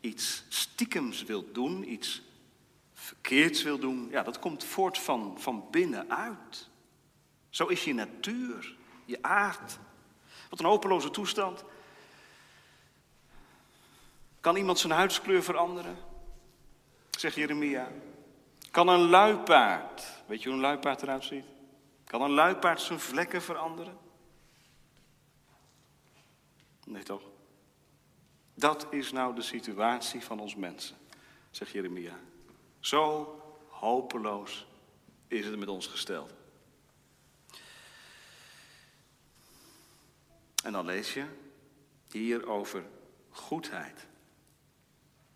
iets 0.04 0.44
stiekems 0.49 1.23
wilt 1.23 1.54
doen, 1.54 1.92
iets 1.92 2.23
verkeerds 2.92 3.62
wilt 3.62 3.80
doen, 3.80 4.08
ja, 4.11 4.23
dat 4.23 4.38
komt 4.38 4.64
voort 4.64 4.99
van, 4.99 5.40
van 5.40 5.66
binnenuit. 5.70 6.68
Zo 7.50 7.66
is 7.66 7.84
je 7.84 7.94
natuur, 7.94 8.76
je 9.04 9.23
aard. 9.23 9.78
Wat 10.50 10.58
een 10.58 10.66
hopeloze 10.66 11.11
toestand. 11.11 11.64
Kan 14.40 14.56
iemand 14.56 14.78
zijn 14.78 14.92
huidskleur 14.92 15.42
veranderen? 15.42 15.96
Zegt 17.11 17.34
Jeremia. 17.34 17.92
Kan 18.70 18.88
een 18.88 19.08
luipaard, 19.08 20.23
weet 20.26 20.42
je 20.42 20.49
hoe 20.49 20.56
een 20.56 20.64
luipaard 20.64 21.02
eruit 21.02 21.25
ziet? 21.25 21.44
Kan 22.04 22.23
een 22.23 22.30
luipaard 22.30 22.80
zijn 22.80 23.00
vlekken 23.00 23.42
veranderen? 23.42 23.99
Nee 26.84 27.02
toch? 27.02 27.23
Dat 28.54 28.87
is 28.92 29.12
nou 29.12 29.34
de 29.34 29.42
situatie 29.42 30.20
van 30.20 30.40
ons 30.40 30.54
mensen, 30.54 30.96
zegt 31.50 31.70
Jeremia. 31.70 32.18
Zo 32.80 33.34
hopeloos 33.68 34.66
is 35.28 35.46
het 35.46 35.58
met 35.58 35.68
ons 35.68 35.87
gesteld. 35.87 36.32
En 40.62 40.73
dan 40.73 40.84
lees 40.84 41.14
je 41.14 41.25
hier 42.11 42.46
over 42.46 42.84
goedheid. 43.30 44.06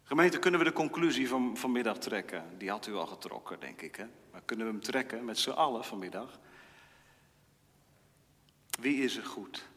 Gemeente, 0.02 0.38
kunnen 0.38 0.60
we 0.60 0.66
de 0.66 0.72
conclusie 0.72 1.28
van 1.28 1.56
vanmiddag 1.56 1.98
trekken? 1.98 2.58
Die 2.58 2.70
had 2.70 2.87
u 2.87 2.94
al 2.94 3.06
getrokken, 3.06 3.60
denk 3.60 3.82
ik. 3.82 3.96
Hè? 3.96 4.06
Maar 4.32 4.42
kunnen 4.42 4.66
we 4.66 4.72
hem 4.72 4.82
trekken 4.82 5.25
met 5.25 5.38
z'n 5.38 5.50
allen 5.50 5.84
vanmiddag? 5.84 6.38
Wie 8.80 9.02
is 9.02 9.16
er 9.16 9.25
goed 9.25 9.68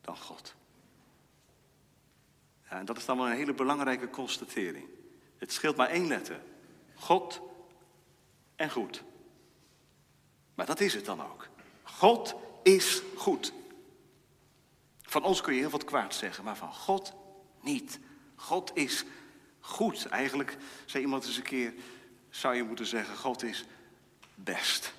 dan 0.00 0.16
God? 0.16 0.54
En 2.78 2.84
dat 2.84 2.96
is 2.96 3.04
dan 3.04 3.16
wel 3.16 3.26
een 3.26 3.36
hele 3.36 3.54
belangrijke 3.54 4.10
constatering. 4.10 4.88
Het 5.38 5.52
scheelt 5.52 5.76
maar 5.76 5.88
één 5.88 6.06
letter. 6.06 6.40
God 6.94 7.40
en 8.56 8.70
goed. 8.70 9.02
Maar 10.54 10.66
dat 10.66 10.80
is 10.80 10.94
het 10.94 11.04
dan 11.04 11.22
ook. 11.22 11.48
God 11.82 12.34
is 12.62 13.02
goed. 13.16 13.52
Van 15.02 15.22
ons 15.22 15.40
kun 15.40 15.54
je 15.54 15.60
heel 15.60 15.70
wat 15.70 15.84
kwaad 15.84 16.14
zeggen, 16.14 16.44
maar 16.44 16.56
van 16.56 16.72
God 16.72 17.12
niet. 17.60 17.98
God 18.34 18.70
is 18.74 19.04
goed. 19.60 20.06
Eigenlijk, 20.06 20.56
zei 20.84 21.04
iemand 21.04 21.26
eens 21.26 21.36
een 21.36 21.42
keer, 21.42 21.74
zou 22.30 22.54
je 22.54 22.62
moeten 22.62 22.86
zeggen, 22.86 23.16
God 23.16 23.42
is 23.42 23.64
best. 24.34 24.94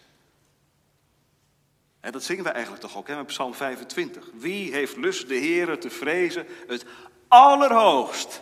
En 1.99 2.11
dat 2.11 2.23
zingen 2.23 2.43
we 2.43 2.49
eigenlijk 2.49 2.83
toch 2.83 2.97
ook, 2.97 3.07
hè, 3.07 3.15
met 3.15 3.25
Psalm 3.25 3.53
25. 3.53 4.29
Wie 4.33 4.71
heeft 4.71 4.97
lust 4.97 5.27
de 5.27 5.37
Heere 5.37 5.77
te 5.77 5.89
vrezen? 5.89 6.45
Het 6.67 6.85
allerhoogst. 7.35 8.41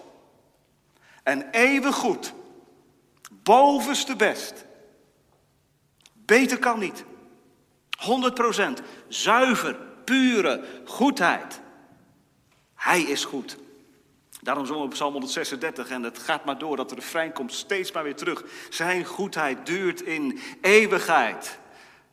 En 1.24 1.50
eeuwig 1.52 1.96
goed. 1.96 2.34
Bovenste 3.32 4.16
best. 4.16 4.66
Beter 6.14 6.60
kan 6.60 6.80
niet. 6.80 7.04
100% 7.98 8.84
zuiver, 9.08 9.76
pure 10.04 10.64
goedheid. 10.86 11.62
Hij 12.76 13.02
is 13.02 13.26
goed. 13.26 13.58
Daarom 14.42 14.66
zongen 14.66 14.84
we 14.84 14.94
Psalm 14.94 15.12
136 15.12 15.90
en 15.90 16.04
het 16.04 16.20
gaat 16.20 16.46
maar 16.46 16.58
door, 16.58 16.76
dat 16.76 16.90
de 16.90 16.96
refrein 16.96 17.34
komt 17.34 17.54
steeds 17.54 17.92
maar 17.92 18.04
weer 18.04 18.16
terug. 18.16 18.44
Zijn 18.70 19.06
goedheid 19.06 19.66
duurt 19.66 20.02
in 20.02 20.40
eeuwigheid. 20.62 21.60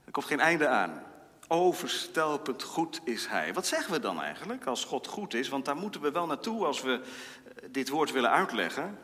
Er 0.05 0.13
komt 0.13 0.27
geen 0.27 0.41
einde 0.41 0.69
aan. 0.69 1.10
Overstelpend 1.53 2.63
goed 2.63 3.01
is 3.05 3.27
Hij. 3.27 3.55
Wat 3.55 3.67
zeggen 3.67 3.93
we 3.93 4.01
dan 4.01 4.23
eigenlijk 4.23 4.67
als 4.67 4.85
God 4.85 5.07
goed 5.07 5.35
is? 5.35 5.49
Want 5.49 5.65
daar 5.65 5.77
moeten 5.77 6.01
we 6.01 6.11
wel 6.11 6.27
naartoe 6.27 6.67
als 6.67 6.81
we 6.81 7.01
eh, 7.01 7.69
dit 7.71 7.89
woord 7.89 8.13
willen 8.13 8.31
uitleggen. 8.31 8.99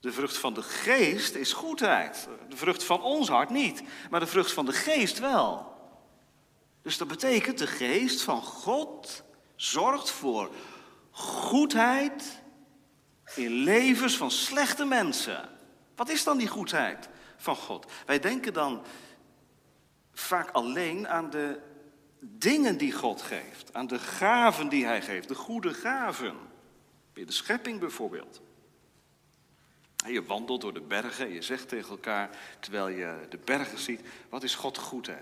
De 0.00 0.12
vrucht 0.12 0.38
van 0.38 0.54
de 0.54 0.62
geest 0.62 1.34
is 1.34 1.52
goedheid. 1.52 2.28
De 2.48 2.56
vrucht 2.56 2.84
van 2.84 3.02
ons 3.02 3.28
hart 3.28 3.50
niet, 3.50 3.82
maar 4.10 4.20
de 4.20 4.26
vrucht 4.26 4.52
van 4.52 4.66
de 4.66 4.72
geest 4.72 5.18
wel. 5.18 5.74
Dus 6.82 6.98
dat 6.98 7.08
betekent 7.08 7.58
de 7.58 7.66
geest 7.66 8.22
van 8.22 8.42
God 8.42 9.22
zorgt 9.56 10.10
voor 10.10 10.50
goedheid 11.10 12.42
in 13.34 13.50
levens 13.50 14.16
van 14.16 14.30
slechte 14.30 14.84
mensen. 14.84 15.48
Wat 15.96 16.08
is 16.08 16.24
dan 16.24 16.38
die 16.38 16.48
goedheid 16.48 17.08
van 17.36 17.56
God? 17.56 17.92
Wij 18.06 18.20
denken 18.20 18.52
dan 18.52 18.82
vaak 20.14 20.50
alleen 20.50 21.08
aan 21.08 21.30
de 21.30 21.60
dingen 22.20 22.78
die 22.78 22.92
God 22.92 23.22
geeft, 23.22 23.74
aan 23.74 23.86
de 23.86 23.98
gaven 23.98 24.68
die 24.68 24.84
Hij 24.84 25.02
geeft, 25.02 25.28
de 25.28 25.34
goede 25.34 25.74
gaven. 25.74 26.36
In 27.12 27.26
de 27.26 27.32
schepping 27.32 27.80
bijvoorbeeld. 27.80 28.40
Je 30.06 30.24
wandelt 30.24 30.60
door 30.60 30.72
de 30.74 30.80
bergen 30.80 31.26
en 31.26 31.32
je 31.32 31.42
zegt 31.42 31.68
tegen 31.68 31.90
elkaar, 31.90 32.38
terwijl 32.60 32.88
je 32.88 33.26
de 33.28 33.38
bergen 33.44 33.78
ziet, 33.78 34.00
wat 34.28 34.42
is 34.42 34.54
God 34.54 34.78
goed 34.78 35.06
hè? 35.06 35.18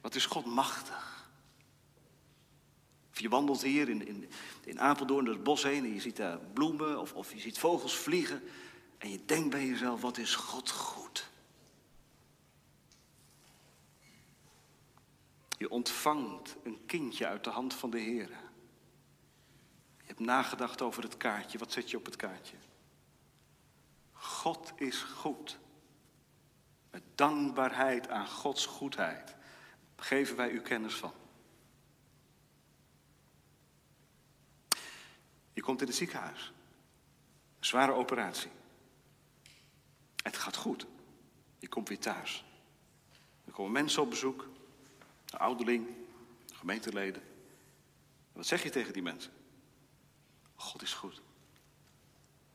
Wat 0.00 0.14
is 0.14 0.26
God 0.26 0.46
machtig? 0.46 1.28
Of 3.10 3.20
je 3.20 3.28
wandelt 3.28 3.62
hier 3.62 3.88
in, 3.88 4.06
in, 4.06 4.28
in 4.64 4.80
Apeldoorn 4.80 5.24
door 5.24 5.34
het 5.34 5.42
bos 5.42 5.62
heen 5.62 5.84
en 5.84 5.94
je 5.94 6.00
ziet 6.00 6.16
daar 6.16 6.38
bloemen 6.38 7.00
of, 7.00 7.12
of 7.12 7.32
je 7.32 7.40
ziet 7.40 7.58
vogels 7.58 7.96
vliegen. 7.96 8.42
En 8.98 9.10
je 9.10 9.24
denkt 9.26 9.50
bij 9.50 9.66
jezelf, 9.66 10.00
wat 10.00 10.18
is 10.18 10.34
God 10.34 10.70
goed? 10.70 11.30
Je 15.56 15.70
ontvangt 15.70 16.56
een 16.62 16.86
kindje 16.86 17.26
uit 17.26 17.44
de 17.44 17.50
hand 17.50 17.74
van 17.74 17.90
de 17.90 17.98
Heer. 17.98 18.28
Je 19.96 20.04
hebt 20.04 20.20
nagedacht 20.20 20.82
over 20.82 21.02
het 21.02 21.16
kaartje. 21.16 21.58
Wat 21.58 21.72
zet 21.72 21.90
je 21.90 21.96
op 21.96 22.04
het 22.04 22.16
kaartje? 22.16 22.56
God 24.12 24.72
is 24.76 25.02
goed. 25.02 25.58
Met 26.90 27.02
dankbaarheid 27.14 28.08
aan 28.08 28.28
Gods 28.28 28.66
goedheid 28.66 29.34
geven 29.96 30.36
wij 30.36 30.50
u 30.50 30.60
kennis 30.60 30.94
van. 30.94 31.12
Je 35.52 35.62
komt 35.62 35.80
in 35.80 35.86
het 35.86 35.96
ziekenhuis. 35.96 36.52
Een 37.58 37.64
zware 37.64 37.92
operatie. 37.92 38.50
Het 40.22 40.36
gaat 40.36 40.56
goed. 40.56 40.86
Je 41.58 41.68
komt 41.68 41.88
weer 41.88 41.98
thuis. 41.98 42.44
Er 43.44 43.52
komen 43.52 43.72
mensen 43.72 44.02
op 44.02 44.10
bezoek. 44.10 44.48
Een 45.34 45.40
ouderling, 45.40 45.88
gemeenteleden. 46.52 47.22
wat 48.32 48.46
zeg 48.46 48.62
je 48.62 48.70
tegen 48.70 48.92
die 48.92 49.02
mensen? 49.02 49.32
God 50.54 50.82
is 50.82 50.92
goed. 50.92 51.22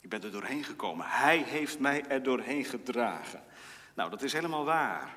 Ik 0.02 0.10
ben 0.10 0.24
er 0.24 0.32
doorheen 0.32 0.64
gekomen. 0.64 1.06
Hij 1.06 1.38
heeft 1.38 1.80
mij 1.80 2.08
er 2.08 2.24
doorheen 2.24 2.66
gedragen. 2.66 3.44
Nou, 3.96 4.10
dat 4.10 4.22
is 4.22 4.34
helemaal 4.34 4.66
waar. 4.66 5.16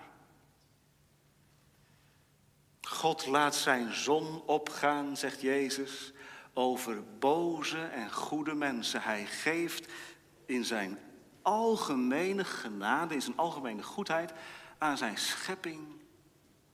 God 2.81 3.27
laat 3.27 3.55
zijn 3.55 3.93
zon 3.93 4.43
opgaan, 4.47 5.17
zegt 5.17 5.41
Jezus, 5.41 6.13
over 6.53 7.19
boze 7.19 7.85
en 7.85 8.13
goede 8.13 8.55
mensen. 8.55 9.03
Hij 9.03 9.27
geeft 9.27 9.93
in 10.47 10.65
zijn 10.65 10.99
algemene 11.43 12.45
genade, 12.45 13.15
in 13.15 13.23
zijn 13.23 13.37
algemene 13.37 13.83
goedheid 13.83 14.33
aan 14.79 14.99
zijn 14.99 15.19
schepping 15.19 16.01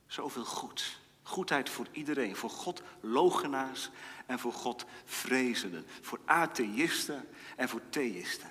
zoveel 0.09 0.45
goed. 0.45 0.99
Goedheid 1.23 1.69
voor 1.69 1.87
iedereen, 1.91 2.35
voor 2.35 2.49
God 2.49 2.81
logenaars 2.99 3.89
en 4.25 4.39
voor 4.39 4.53
God 4.53 4.85
vrezenden, 5.05 5.85
voor 6.01 6.19
atheïsten 6.25 7.27
en 7.55 7.69
voor 7.69 7.81
theïsten. 7.89 8.49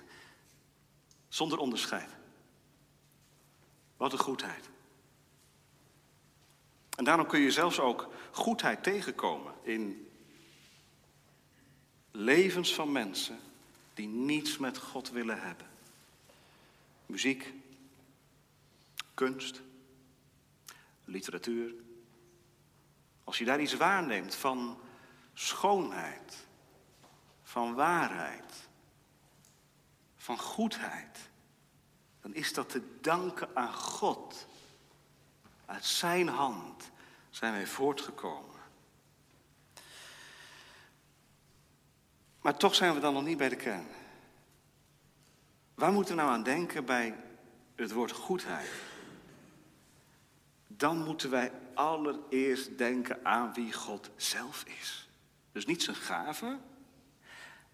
Zonder 1.29 1.59
onderscheid. 1.59 2.11
Wat 3.97 4.12
een 4.12 4.18
goedheid. 4.18 4.68
En 6.97 7.05
daarom 7.05 7.27
kun 7.27 7.40
je 7.40 7.51
zelfs 7.51 7.81
ook 7.81 8.09
goedheid 8.31 8.83
tegenkomen 8.83 9.55
in 9.62 10.09
levens 12.11 12.75
van 12.75 12.92
mensen 12.92 13.38
die 13.94 14.09
niets 14.09 14.59
met 14.59 14.79
God 14.79 15.11
willen 15.11 15.40
hebben. 15.40 15.66
Muziek, 17.07 17.53
kunst, 19.14 19.61
literatuur. 21.09 21.75
Als 23.25 23.38
je 23.38 23.44
daar 23.44 23.61
iets 23.61 23.75
waarneemt 23.75 24.35
van 24.35 24.81
schoonheid, 25.35 26.47
van 27.42 27.75
waarheid, 27.75 28.68
van 30.16 30.38
goedheid, 30.38 31.29
dan 32.21 32.35
is 32.35 32.53
dat 32.53 32.68
te 32.68 32.99
danken 33.01 33.57
aan 33.57 33.75
God. 33.75 34.47
Uit 35.66 35.85
Zijn 35.85 36.29
hand 36.29 36.90
zijn 37.31 37.53
wij 37.53 37.66
voortgekomen. 37.66 38.57
Maar 42.40 42.57
toch 42.57 42.75
zijn 42.75 42.94
we 42.94 43.01
dan 43.01 43.14
nog 43.14 43.25
niet 43.25 43.38
bij 43.38 43.49
de 43.49 43.57
kern. 43.57 43.87
Waar 45.75 45.92
moeten 45.92 46.16
we 46.16 46.21
nou 46.21 46.33
aan 46.33 46.42
denken 46.42 46.85
bij 46.85 47.16
het 47.75 47.92
woord 47.92 48.12
goedheid? 48.12 48.88
Dan 50.79 51.05
moeten 51.05 51.31
wij 51.31 51.53
allereerst 51.75 52.79
denken 52.79 53.19
aan 53.23 53.53
wie 53.55 53.73
God 53.73 54.11
zelf 54.17 54.64
is. 54.81 55.09
Dus 55.53 55.67
niet 55.67 55.83
zijn 55.83 55.97
gave, 55.97 56.59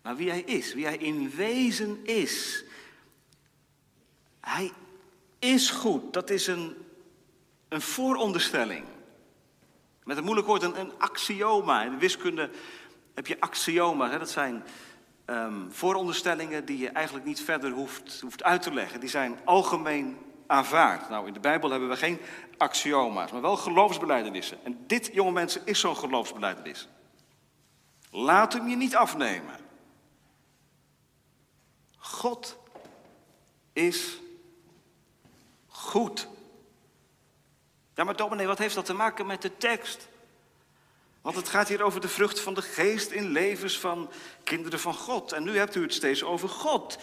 maar 0.02 0.16
wie 0.16 0.30
hij 0.30 0.40
is, 0.40 0.74
wie 0.74 0.84
hij 0.84 0.96
in 0.96 1.30
wezen 1.30 2.04
is. 2.04 2.64
Hij 4.40 4.72
is 5.38 5.70
goed, 5.70 6.12
dat 6.12 6.30
is 6.30 6.46
een, 6.46 6.76
een 7.68 7.80
vooronderstelling. 7.80 8.84
Met 10.04 10.16
een 10.16 10.24
moeilijk 10.24 10.46
woord, 10.46 10.62
een, 10.62 10.80
een 10.80 10.98
axioma. 10.98 11.82
In 11.82 11.90
de 11.90 11.96
wiskunde 11.96 12.50
heb 13.14 13.26
je 13.26 13.40
axioma's, 13.40 14.10
hè? 14.10 14.18
dat 14.18 14.30
zijn 14.30 14.64
um, 15.26 15.72
vooronderstellingen 15.72 16.64
die 16.64 16.78
je 16.78 16.88
eigenlijk 16.88 17.26
niet 17.26 17.40
verder 17.40 17.70
hoeft, 17.70 18.20
hoeft 18.20 18.42
uit 18.42 18.62
te 18.62 18.74
leggen. 18.74 19.00
Die 19.00 19.08
zijn 19.08 19.38
algemeen 19.44 20.18
aanvaard. 20.46 21.08
Nou, 21.08 21.26
in 21.26 21.32
de 21.32 21.40
Bijbel 21.40 21.70
hebben 21.70 21.88
we 21.88 21.96
geen 21.96 22.20
axioma's, 22.56 23.32
maar 23.32 23.40
wel 23.40 23.56
geloofsbelijdenissen. 23.56 24.58
En 24.64 24.84
dit, 24.86 25.10
jonge 25.12 25.32
mensen, 25.32 25.62
is 25.64 25.80
zo'n 25.80 25.96
geloofsbeleidenis. 25.96 26.88
Laat 28.10 28.52
hem 28.52 28.68
je 28.68 28.76
niet 28.76 28.96
afnemen. 28.96 29.56
God 31.96 32.58
is 33.72 34.18
goed. 35.68 36.28
Ja, 37.94 38.04
maar 38.04 38.16
dominee, 38.16 38.46
wat 38.46 38.58
heeft 38.58 38.74
dat 38.74 38.84
te 38.84 38.94
maken 38.94 39.26
met 39.26 39.42
de 39.42 39.56
tekst? 39.56 40.08
Want 41.22 41.36
het 41.36 41.48
gaat 41.48 41.68
hier 41.68 41.82
over 41.82 42.00
de 42.00 42.08
vrucht 42.08 42.40
van 42.40 42.54
de 42.54 42.62
geest 42.62 43.10
in 43.10 43.30
levens 43.30 43.78
van 43.78 44.10
kinderen 44.42 44.80
van 44.80 44.94
God. 44.94 45.32
En 45.32 45.42
nu 45.42 45.56
hebt 45.56 45.74
u 45.74 45.82
het 45.82 45.94
steeds 45.94 46.22
over 46.22 46.48
God. 46.48 46.98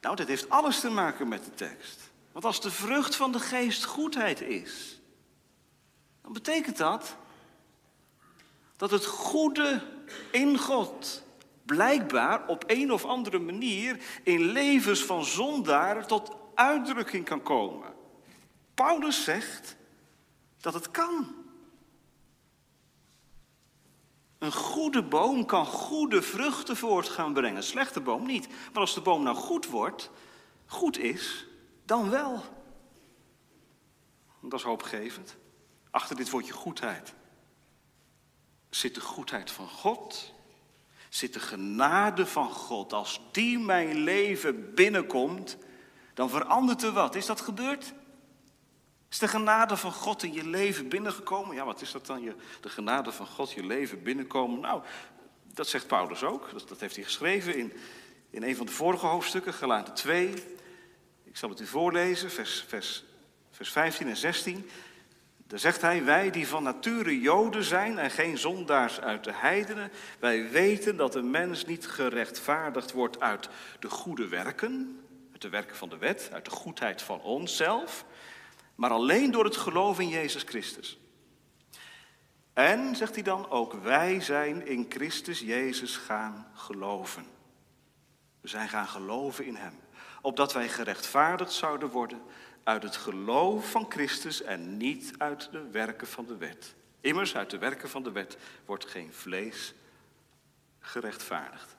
Nou, 0.00 0.16
dat 0.16 0.28
heeft 0.28 0.50
alles 0.50 0.80
te 0.80 0.90
maken 0.90 1.28
met 1.28 1.44
de 1.44 1.54
tekst. 1.54 2.05
Want 2.36 2.48
als 2.48 2.60
de 2.60 2.70
vrucht 2.70 3.16
van 3.16 3.32
de 3.32 3.40
geest 3.40 3.84
goedheid 3.84 4.40
is, 4.40 5.00
dan 6.22 6.32
betekent 6.32 6.76
dat 6.76 7.16
dat 8.76 8.90
het 8.90 9.06
goede 9.06 9.82
in 10.32 10.58
God 10.58 11.22
blijkbaar 11.62 12.46
op 12.46 12.64
een 12.66 12.92
of 12.92 13.04
andere 13.04 13.38
manier 13.38 14.00
in 14.22 14.40
levens 14.40 15.04
van 15.04 15.24
zondaren 15.24 16.06
tot 16.06 16.36
uitdrukking 16.54 17.24
kan 17.24 17.42
komen. 17.42 17.94
Paulus 18.74 19.24
zegt 19.24 19.76
dat 20.60 20.74
het 20.74 20.90
kan. 20.90 21.34
Een 24.38 24.52
goede 24.52 25.02
boom 25.02 25.46
kan 25.46 25.66
goede 25.66 26.22
vruchten 26.22 26.76
voort 26.76 27.08
gaan 27.08 27.32
brengen, 27.32 27.56
een 27.56 27.62
slechte 27.62 28.00
boom 28.00 28.26
niet. 28.26 28.48
Maar 28.48 28.80
als 28.80 28.94
de 28.94 29.00
boom 29.00 29.22
nou 29.22 29.36
goed 29.36 29.66
wordt, 29.66 30.10
goed 30.66 30.98
is, 30.98 31.46
dan 31.86 32.10
wel. 32.10 32.44
Dat 34.40 34.58
is 34.58 34.64
hoopgevend. 34.64 35.36
Achter 35.90 36.16
dit 36.16 36.30
woordje 36.30 36.52
goedheid 36.52 37.14
zit 38.76 38.94
de 38.94 39.00
goedheid 39.00 39.50
van 39.50 39.68
God, 39.68 40.32
zit 41.08 41.32
de 41.32 41.40
genade 41.40 42.26
van 42.26 42.50
God. 42.50 42.92
Als 42.92 43.20
die 43.32 43.58
mijn 43.58 43.96
leven 43.96 44.74
binnenkomt, 44.74 45.56
dan 46.14 46.30
verandert 46.30 46.82
er 46.82 46.92
wat. 46.92 47.14
Is 47.14 47.26
dat 47.26 47.40
gebeurd? 47.40 47.92
Is 49.10 49.18
de 49.18 49.28
genade 49.28 49.76
van 49.76 49.92
God 49.92 50.22
in 50.22 50.32
je 50.32 50.46
leven 50.46 50.88
binnengekomen? 50.88 51.54
Ja, 51.56 51.64
wat 51.64 51.80
is 51.80 51.92
dat 51.92 52.06
dan? 52.06 52.34
De 52.60 52.68
genade 52.68 53.12
van 53.12 53.26
God, 53.26 53.52
je 53.52 53.64
leven 53.64 54.02
binnenkomen? 54.02 54.60
Nou, 54.60 54.82
dat 55.42 55.68
zegt 55.68 55.86
Paulus 55.86 56.22
ook. 56.22 56.68
Dat, 56.68 56.80
heeft 56.80 56.94
hij 56.94 57.04
geschreven 57.04 57.56
in, 57.56 57.72
in 58.30 58.42
een 58.42 58.56
van 58.56 58.66
de 58.66 58.72
vorige 58.72 59.06
hoofdstukken, 59.06 59.52
Galaten 59.52 59.94
2. 59.94 60.34
Ik 61.36 61.42
zal 61.42 61.50
het 61.50 61.60
u 61.60 61.66
voorlezen, 61.66 62.30
vers, 62.30 62.64
vers, 62.68 63.04
vers 63.50 63.72
15 63.72 64.08
en 64.08 64.16
16. 64.16 64.70
Dan 65.46 65.58
zegt 65.58 65.80
hij, 65.80 66.04
wij 66.04 66.30
die 66.30 66.48
van 66.48 66.62
nature 66.62 67.20
Joden 67.20 67.64
zijn 67.64 67.98
en 67.98 68.10
geen 68.10 68.38
zondaars 68.38 69.00
uit 69.00 69.24
de 69.24 69.32
heidenen, 69.34 69.90
wij 70.18 70.50
weten 70.50 70.96
dat 70.96 71.14
een 71.14 71.30
mens 71.30 71.64
niet 71.64 71.86
gerechtvaardigd 71.86 72.92
wordt 72.92 73.20
uit 73.20 73.48
de 73.80 73.90
goede 73.90 74.28
werken, 74.28 75.00
uit 75.32 75.42
de 75.42 75.48
werken 75.48 75.76
van 75.76 75.88
de 75.88 75.96
wet, 75.98 76.30
uit 76.32 76.44
de 76.44 76.50
goedheid 76.50 77.02
van 77.02 77.20
onszelf, 77.20 78.04
maar 78.74 78.90
alleen 78.90 79.30
door 79.30 79.44
het 79.44 79.56
geloof 79.56 80.00
in 80.00 80.08
Jezus 80.08 80.42
Christus. 80.42 80.98
En, 82.52 82.96
zegt 82.96 83.14
hij 83.14 83.24
dan, 83.24 83.50
ook 83.50 83.72
wij 83.72 84.20
zijn 84.20 84.66
in 84.66 84.86
Christus 84.88 85.40
Jezus 85.40 85.96
gaan 85.96 86.50
geloven. 86.54 87.26
We 88.40 88.48
zijn 88.48 88.68
gaan 88.68 88.88
geloven 88.88 89.44
in 89.44 89.56
Hem, 89.56 89.74
opdat 90.26 90.52
wij 90.52 90.68
gerechtvaardigd 90.68 91.52
zouden 91.52 91.88
worden 91.88 92.22
uit 92.64 92.82
het 92.82 92.96
geloof 92.96 93.70
van 93.70 93.86
Christus 93.88 94.42
en 94.42 94.76
niet 94.76 95.12
uit 95.18 95.48
de 95.52 95.70
werken 95.70 96.06
van 96.06 96.26
de 96.26 96.36
wet. 96.36 96.74
Immers, 97.00 97.36
uit 97.36 97.50
de 97.50 97.58
werken 97.58 97.88
van 97.88 98.02
de 98.02 98.12
wet 98.12 98.36
wordt 98.64 98.86
geen 98.86 99.12
vlees 99.12 99.74
gerechtvaardigd. 100.80 101.76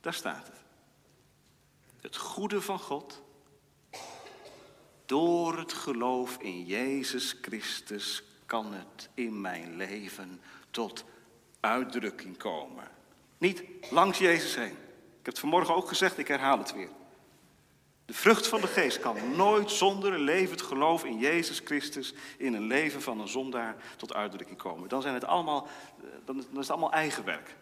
Daar 0.00 0.14
staat 0.14 0.46
het. 0.46 0.56
Het 2.00 2.16
goede 2.16 2.60
van 2.60 2.78
God, 2.78 3.22
door 5.06 5.58
het 5.58 5.72
geloof 5.72 6.36
in 6.36 6.64
Jezus 6.64 7.36
Christus 7.40 8.22
kan 8.46 8.72
het 8.72 9.08
in 9.14 9.40
mijn 9.40 9.76
leven 9.76 10.40
tot 10.70 11.04
uitdrukking 11.60 12.36
komen. 12.36 12.88
Niet 13.38 13.62
langs 13.90 14.18
Jezus 14.18 14.54
heen. 14.54 14.83
Ik 15.24 15.30
heb 15.30 15.42
het 15.42 15.50
vanmorgen 15.50 15.74
ook 15.74 15.88
gezegd, 15.88 16.18
ik 16.18 16.28
herhaal 16.28 16.58
het 16.58 16.74
weer. 16.74 16.88
De 18.04 18.14
vrucht 18.14 18.46
van 18.46 18.60
de 18.60 18.66
geest 18.66 19.00
kan 19.00 19.36
nooit 19.36 19.70
zonder 19.70 20.12
een 20.12 20.20
levend 20.20 20.62
geloof 20.62 21.04
in 21.04 21.18
Jezus 21.18 21.60
Christus, 21.64 22.14
in 22.38 22.54
een 22.54 22.66
leven 22.66 23.02
van 23.02 23.20
een 23.20 23.28
zondaar, 23.28 23.76
tot 23.96 24.14
uitdrukking 24.14 24.58
komen. 24.58 24.88
Dan, 24.88 25.02
zijn 25.02 25.14
het 25.14 25.24
allemaal, 25.24 25.68
dan 26.24 26.38
is 26.38 26.44
het 26.50 26.70
allemaal 26.70 26.92
eigen 26.92 27.24
werk. 27.24 27.56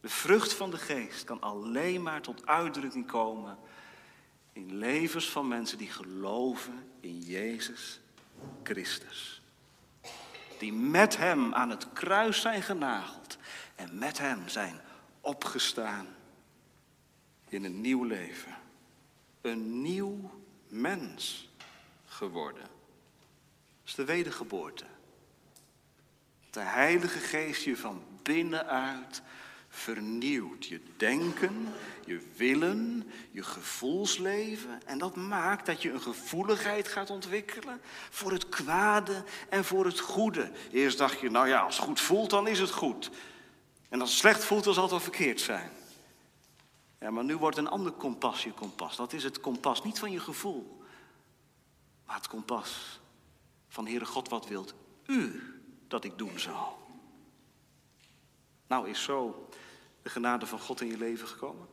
De 0.00 0.08
vrucht 0.08 0.52
van 0.52 0.70
de 0.70 0.78
geest 0.78 1.24
kan 1.24 1.40
alleen 1.40 2.02
maar 2.02 2.20
tot 2.20 2.46
uitdrukking 2.46 3.06
komen 3.06 3.58
in 4.52 4.74
levens 4.74 5.30
van 5.30 5.48
mensen 5.48 5.78
die 5.78 5.90
geloven 5.90 6.90
in 7.00 7.18
Jezus 7.18 8.00
Christus. 8.62 9.42
Die 10.58 10.72
met 10.72 11.16
Hem 11.16 11.54
aan 11.54 11.70
het 11.70 11.92
kruis 11.92 12.40
zijn 12.40 12.62
genageld 12.62 13.38
en 13.74 13.98
met 13.98 14.18
Hem 14.18 14.48
zijn 14.48 14.80
opgestaan 15.20 16.06
in 17.48 17.64
een 17.64 17.80
nieuw 17.80 18.04
leven 18.04 18.56
een 19.40 19.82
nieuw 19.82 20.30
mens 20.68 21.48
geworden. 22.06 22.62
Dat 22.62 23.86
is 23.86 23.94
de 23.94 24.04
wedergeboorte. 24.04 24.84
De 26.50 26.60
Heilige 26.60 27.18
Geest 27.18 27.64
je 27.64 27.76
van 27.76 28.02
binnenuit 28.22 29.22
vernieuwt. 29.68 30.66
Je 30.66 30.80
denken, 30.96 31.74
je 32.06 32.20
willen, 32.36 33.10
je 33.30 33.42
gevoelsleven. 33.42 34.80
En 34.86 34.98
dat 34.98 35.16
maakt 35.16 35.66
dat 35.66 35.82
je 35.82 35.90
een 35.90 36.00
gevoeligheid 36.00 36.88
gaat 36.88 37.10
ontwikkelen 37.10 37.80
voor 38.10 38.32
het 38.32 38.48
kwade 38.48 39.24
en 39.48 39.64
voor 39.64 39.84
het 39.84 40.00
goede. 40.00 40.50
Eerst 40.72 40.98
dacht 40.98 41.20
je, 41.20 41.30
nou 41.30 41.48
ja, 41.48 41.60
als 41.60 41.76
het 41.76 41.84
goed 41.84 42.00
voelt, 42.00 42.30
dan 42.30 42.46
is 42.46 42.58
het 42.58 42.70
goed. 42.70 43.10
En 43.88 44.00
als 44.00 44.10
het 44.10 44.18
slecht 44.18 44.44
voelt, 44.44 44.64
dan 44.64 44.74
zal 44.74 44.82
het 44.82 44.92
wel 44.92 45.00
verkeerd 45.00 45.40
zijn. 45.40 45.70
Ja, 47.00 47.10
maar 47.10 47.24
nu 47.24 47.36
wordt 47.36 47.56
een 47.56 47.68
ander 47.68 47.92
kompas 47.92 48.44
je 48.44 48.52
kompas. 48.52 48.96
Dat 48.96 49.12
is 49.12 49.24
het 49.24 49.40
kompas 49.40 49.82
niet 49.82 49.98
van 49.98 50.10
je 50.10 50.20
gevoel, 50.20 50.82
maar 52.06 52.16
het 52.16 52.28
kompas 52.28 53.00
van 53.68 53.86
Heere 53.86 54.06
God, 54.06 54.28
wat 54.28 54.48
wilt 54.48 54.74
u 55.06 55.42
dat 55.88 56.04
ik 56.04 56.18
doen 56.18 56.38
zal? 56.38 56.86
Nou 58.66 58.88
is 58.88 59.02
zo 59.02 59.48
de 60.02 60.10
genade 60.10 60.46
van 60.46 60.60
God 60.60 60.80
in 60.80 60.86
je 60.86 60.98
leven 60.98 61.28
gekomen. 61.28 61.68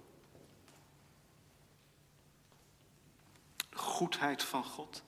De 3.70 3.78
goedheid 3.78 4.44
van 4.44 4.64
God. 4.64 5.04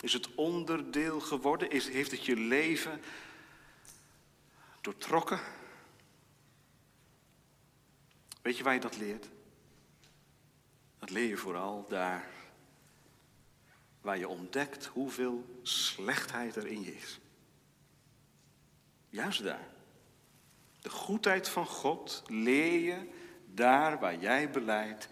Is 0.00 0.12
het 0.12 0.34
onderdeel 0.34 1.20
geworden? 1.20 1.70
Is, 1.70 1.88
heeft 1.88 2.10
het 2.10 2.24
je 2.24 2.36
leven 2.36 3.00
doortrokken? 4.80 5.40
Weet 8.48 8.56
je 8.56 8.62
waar 8.62 8.74
je 8.74 8.80
dat 8.80 8.96
leert? 8.96 9.28
Dat 10.98 11.10
leer 11.10 11.28
je 11.28 11.36
vooral 11.36 11.86
daar 11.88 12.28
waar 14.00 14.18
je 14.18 14.28
ontdekt 14.28 14.86
hoeveel 14.86 15.60
slechtheid 15.62 16.56
er 16.56 16.66
in 16.66 16.82
je 16.82 16.96
is. 16.96 17.18
Juist 19.08 19.42
daar. 19.42 19.68
De 20.80 20.90
goedheid 20.90 21.48
van 21.48 21.66
God 21.66 22.22
leer 22.26 22.80
je 22.80 23.08
daar 23.54 23.98
waar 23.98 24.16
jij 24.18 24.50
beleidt. 24.50 25.08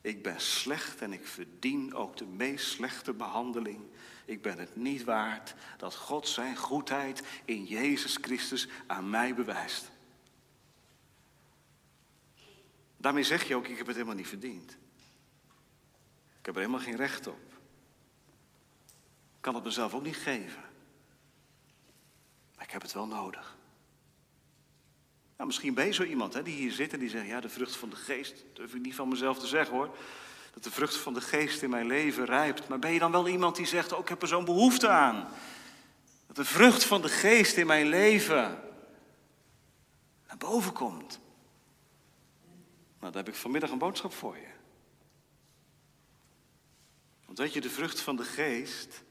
Ik 0.00 0.22
ben 0.22 0.40
slecht 0.40 1.00
en 1.00 1.12
ik 1.12 1.26
verdien 1.26 1.94
ook 1.94 2.16
de 2.16 2.26
meest 2.26 2.66
slechte 2.66 3.12
behandeling. 3.12 3.80
Ik 4.24 4.42
ben 4.42 4.58
het 4.58 4.76
niet 4.76 5.04
waard 5.04 5.54
dat 5.76 5.94
God 5.96 6.28
zijn 6.28 6.56
goedheid 6.56 7.22
in 7.44 7.64
Jezus 7.64 8.18
Christus 8.20 8.68
aan 8.86 9.10
mij 9.10 9.34
bewijst. 9.34 9.94
Daarmee 13.06 13.24
zeg 13.24 13.48
je 13.48 13.56
ook, 13.56 13.66
ik 13.66 13.76
heb 13.76 13.86
het 13.86 13.96
helemaal 13.96 14.16
niet 14.16 14.28
verdiend. 14.28 14.70
Ik 16.38 16.46
heb 16.46 16.54
er 16.54 16.60
helemaal 16.60 16.80
geen 16.80 16.96
recht 16.96 17.26
op. 17.26 17.52
Ik 19.36 19.40
kan 19.40 19.54
het 19.54 19.64
mezelf 19.64 19.94
ook 19.94 20.02
niet 20.02 20.16
geven. 20.16 20.62
Maar 22.56 22.64
ik 22.64 22.70
heb 22.70 22.82
het 22.82 22.92
wel 22.92 23.06
nodig. 23.06 23.56
Nou, 25.36 25.46
misschien 25.46 25.74
ben 25.74 25.86
je 25.86 25.92
zo 25.92 26.02
iemand 26.02 26.34
hè, 26.34 26.42
die 26.42 26.54
hier 26.54 26.72
zit 26.72 26.92
en 26.92 26.98
die 26.98 27.08
zegt, 27.08 27.26
ja, 27.26 27.40
de 27.40 27.48
vrucht 27.48 27.76
van 27.76 27.90
de 27.90 27.96
geest, 27.96 28.44
durf 28.52 28.74
ik 28.74 28.82
niet 28.82 28.94
van 28.94 29.08
mezelf 29.08 29.38
te 29.38 29.46
zeggen 29.46 29.74
hoor. 29.76 29.96
Dat 30.54 30.64
de 30.64 30.70
vrucht 30.70 30.96
van 30.96 31.14
de 31.14 31.20
geest 31.20 31.62
in 31.62 31.70
mijn 31.70 31.86
leven 31.86 32.24
rijpt. 32.24 32.68
Maar 32.68 32.78
ben 32.78 32.92
je 32.92 32.98
dan 32.98 33.12
wel 33.12 33.28
iemand 33.28 33.56
die 33.56 33.66
zegt, 33.66 33.92
ook 33.92 33.98
oh, 33.98 34.04
ik 34.04 34.08
heb 34.08 34.22
er 34.22 34.28
zo'n 34.28 34.44
behoefte 34.44 34.88
aan. 34.88 35.28
Dat 36.26 36.36
de 36.36 36.44
vrucht 36.44 36.84
van 36.84 37.02
de 37.02 37.08
geest 37.08 37.56
in 37.56 37.66
mijn 37.66 37.86
leven 37.86 38.60
naar 40.26 40.38
boven 40.38 40.72
komt. 40.72 41.24
Nou, 43.06 43.18
daar 43.18 43.26
heb 43.26 43.34
ik 43.34 43.40
vanmiddag 43.40 43.70
een 43.70 43.78
boodschap 43.78 44.12
voor 44.12 44.36
je. 44.36 44.48
Want 47.24 47.38
weet 47.38 47.52
je, 47.52 47.60
de 47.60 47.70
vrucht 47.70 48.00
van 48.00 48.16
de 48.16 48.24
geest, 48.24 49.02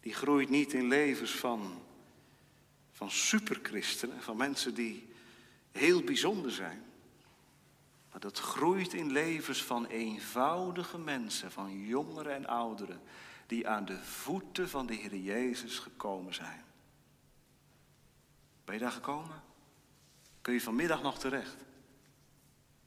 die 0.00 0.14
groeit 0.14 0.48
niet 0.48 0.72
in 0.72 0.88
levens 0.88 1.30
van, 1.30 1.82
van 2.92 3.10
superchristenen, 3.10 4.22
van 4.22 4.36
mensen 4.36 4.74
die 4.74 5.08
heel 5.72 6.02
bijzonder 6.02 6.50
zijn. 6.50 6.84
Maar 8.10 8.20
dat 8.20 8.38
groeit 8.38 8.94
in 8.94 9.12
levens 9.12 9.62
van 9.62 9.86
eenvoudige 9.86 10.98
mensen, 10.98 11.52
van 11.52 11.80
jongeren 11.80 12.34
en 12.34 12.46
ouderen, 12.46 13.00
die 13.46 13.68
aan 13.68 13.84
de 13.84 13.98
voeten 13.98 14.68
van 14.68 14.86
de 14.86 14.94
Heer 14.94 15.16
Jezus 15.16 15.78
gekomen 15.78 16.34
zijn. 16.34 16.64
Ben 18.64 18.74
je 18.74 18.80
daar 18.80 18.90
gekomen? 18.90 19.42
Kun 20.40 20.52
je 20.52 20.60
vanmiddag 20.60 21.02
nog 21.02 21.18
terecht? 21.18 21.70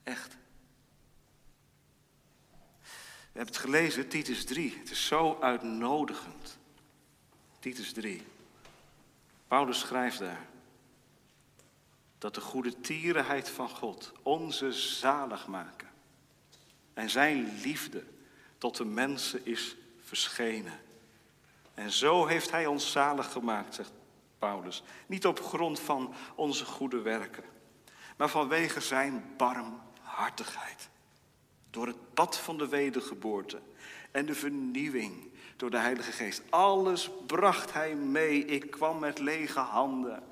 Echt. 0.06 0.36
We 3.32 3.42
hebben 3.42 3.54
het 3.54 3.64
gelezen, 3.64 4.08
Titus 4.08 4.44
3. 4.44 4.78
Het 4.78 4.90
is 4.90 5.06
zo 5.06 5.38
uitnodigend. 5.40 6.58
Titus 7.58 7.92
3. 7.92 8.26
Paulus 9.48 9.78
schrijft 9.78 10.18
daar 10.18 10.46
dat 12.18 12.34
de 12.34 12.40
goede 12.40 12.80
tierenheid 12.80 13.48
van 13.48 13.68
God 13.68 14.12
onze 14.22 14.72
zalig 14.72 15.46
maken 15.46 15.88
en 16.94 17.10
zijn 17.10 17.60
liefde 17.62 18.04
tot 18.58 18.76
de 18.76 18.84
mensen 18.84 19.46
is 19.46 19.76
verschenen. 20.00 20.80
En 21.74 21.90
zo 21.90 22.26
heeft 22.26 22.50
hij 22.50 22.66
ons 22.66 22.92
zalig 22.92 23.32
gemaakt, 23.32 23.74
zegt 23.74 23.92
Paulus. 24.38 24.82
Niet 25.06 25.26
op 25.26 25.40
grond 25.40 25.80
van 25.80 26.14
onze 26.34 26.64
goede 26.64 27.00
werken, 27.00 27.44
maar 28.16 28.28
vanwege 28.28 28.80
zijn 28.80 29.34
barm 29.36 29.84
hartigheid. 30.16 30.88
Door 31.70 31.86
het 31.86 32.14
pad 32.14 32.38
van 32.38 32.58
de 32.58 32.68
wedergeboorte 32.68 33.60
en 34.10 34.26
de 34.26 34.34
vernieuwing 34.34 35.30
door 35.56 35.70
de 35.70 35.78
Heilige 35.78 36.12
Geest. 36.12 36.42
Alles 36.50 37.10
bracht 37.26 37.72
hij 37.72 37.94
mee. 37.94 38.44
Ik 38.44 38.70
kwam 38.70 38.98
met 38.98 39.18
lege 39.18 39.58
handen. 39.58 40.22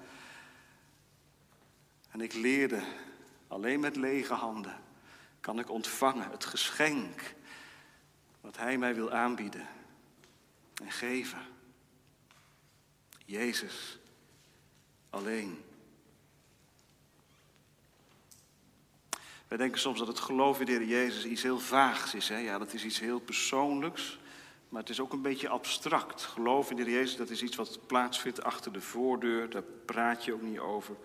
En 2.10 2.20
ik 2.20 2.32
leerde, 2.32 2.82
alleen 3.48 3.80
met 3.80 3.96
lege 3.96 4.34
handen 4.34 4.82
kan 5.40 5.58
ik 5.58 5.70
ontvangen 5.70 6.30
het 6.30 6.44
geschenk 6.44 7.34
wat 8.40 8.56
hij 8.56 8.78
mij 8.78 8.94
wil 8.94 9.12
aanbieden 9.12 9.66
en 10.82 10.90
geven. 10.90 11.38
Jezus 13.24 13.98
alleen. 15.10 15.64
Wij 19.48 19.58
denken 19.58 19.80
soms 19.80 19.98
dat 19.98 20.08
het 20.08 20.20
geloof 20.20 20.60
in 20.60 20.66
de 20.66 20.72
Heer 20.72 20.84
Jezus 20.84 21.24
iets 21.24 21.42
heel 21.42 21.58
vaags 21.58 22.14
is. 22.14 22.28
Hè? 22.28 22.38
Ja, 22.38 22.58
dat 22.58 22.72
is 22.72 22.84
iets 22.84 23.00
heel 23.00 23.20
persoonlijks. 23.20 24.18
maar 24.68 24.80
het 24.80 24.90
is 24.90 25.00
ook 25.00 25.12
een 25.12 25.22
beetje 25.22 25.48
abstract. 25.48 26.22
Geloof 26.22 26.70
in 26.70 26.76
de 26.76 26.82
Heer 26.82 26.92
Jezus, 26.92 27.16
dat 27.16 27.30
is 27.30 27.42
iets 27.42 27.56
wat 27.56 27.86
plaatsvindt 27.86 28.44
achter 28.44 28.72
de 28.72 28.80
voordeur, 28.80 29.50
daar 29.50 29.62
praat 29.62 30.24
je 30.24 30.32
ook 30.32 30.42
niet 30.42 30.58
over. 30.58 30.96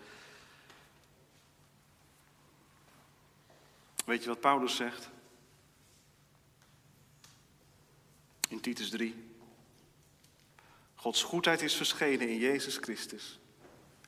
Weet 4.06 4.23
je 4.23 4.30
wat 4.30 4.39
Paulus 4.39 4.75
zegt? 4.75 5.10
In 8.47 8.60
Titus 8.60 8.89
3. 8.89 9.28
Gods 10.95 11.23
goedheid 11.23 11.62
is 11.62 11.75
verschenen 11.75 12.30
in 12.30 12.38
Jezus 12.38 12.78
Christus. 12.78 13.39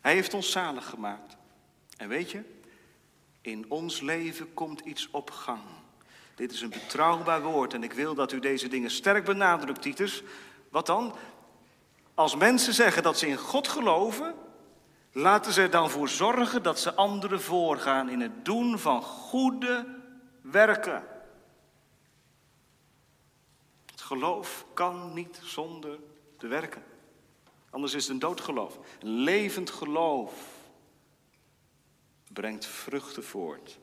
Hij 0.02 0.14
heeft 0.14 0.34
ons 0.34 0.52
zalig 0.52 0.86
gemaakt. 0.86 1.38
En 1.98 2.08
weet 2.08 2.32
je, 2.32 2.44
in 3.42 3.66
ons 3.68 4.02
leven 4.02 4.54
komt 4.54 4.80
iets 4.80 5.08
op 5.12 5.32
gang. 5.32 5.62
Dit 6.36 6.52
is 6.52 6.62
een 6.62 6.70
betrouwbaar 6.70 7.42
woord 7.42 7.74
en 7.74 7.84
ik 7.84 7.94
wil 7.94 8.16
dat 8.16 8.32
u 8.32 8.40
deze 8.40 8.68
dingen 8.68 8.92
sterk 8.92 9.26
benadrukt, 9.26 9.82
Titus. 9.82 10.24
Wat 10.70 10.86
dan? 10.86 11.16
Als 12.14 12.36
mensen 12.36 12.74
zeggen 12.74 13.04
dat 13.04 13.18
ze 13.18 13.28
in 13.28 13.38
God 13.38 13.68
geloven, 13.68 14.36
laten 15.12 15.54
ze 15.54 15.62
er 15.62 15.70
dan 15.70 15.90
voor 15.90 16.10
zorgen 16.10 16.64
dat 16.64 16.80
ze 16.80 16.94
anderen 16.94 17.42
voorgaan 17.42 18.10
in 18.10 18.22
het 18.22 18.46
doen 18.46 18.80
van 18.80 19.02
goede 19.02 19.86
werken. 20.42 21.04
Het 23.86 24.02
geloof 24.02 24.66
kan 24.74 25.14
niet 25.14 25.40
zonder 25.44 26.00
de 26.38 26.48
werken. 26.48 26.84
Anders 27.70 27.94
is 27.94 28.04
het 28.04 28.12
een 28.12 28.20
doodgeloof. 28.20 28.80
Een 29.00 29.10
levend 29.10 29.70
geloof 29.70 30.61
brengt 32.34 32.66
vruchten 32.66 33.24
voort. 33.24 33.80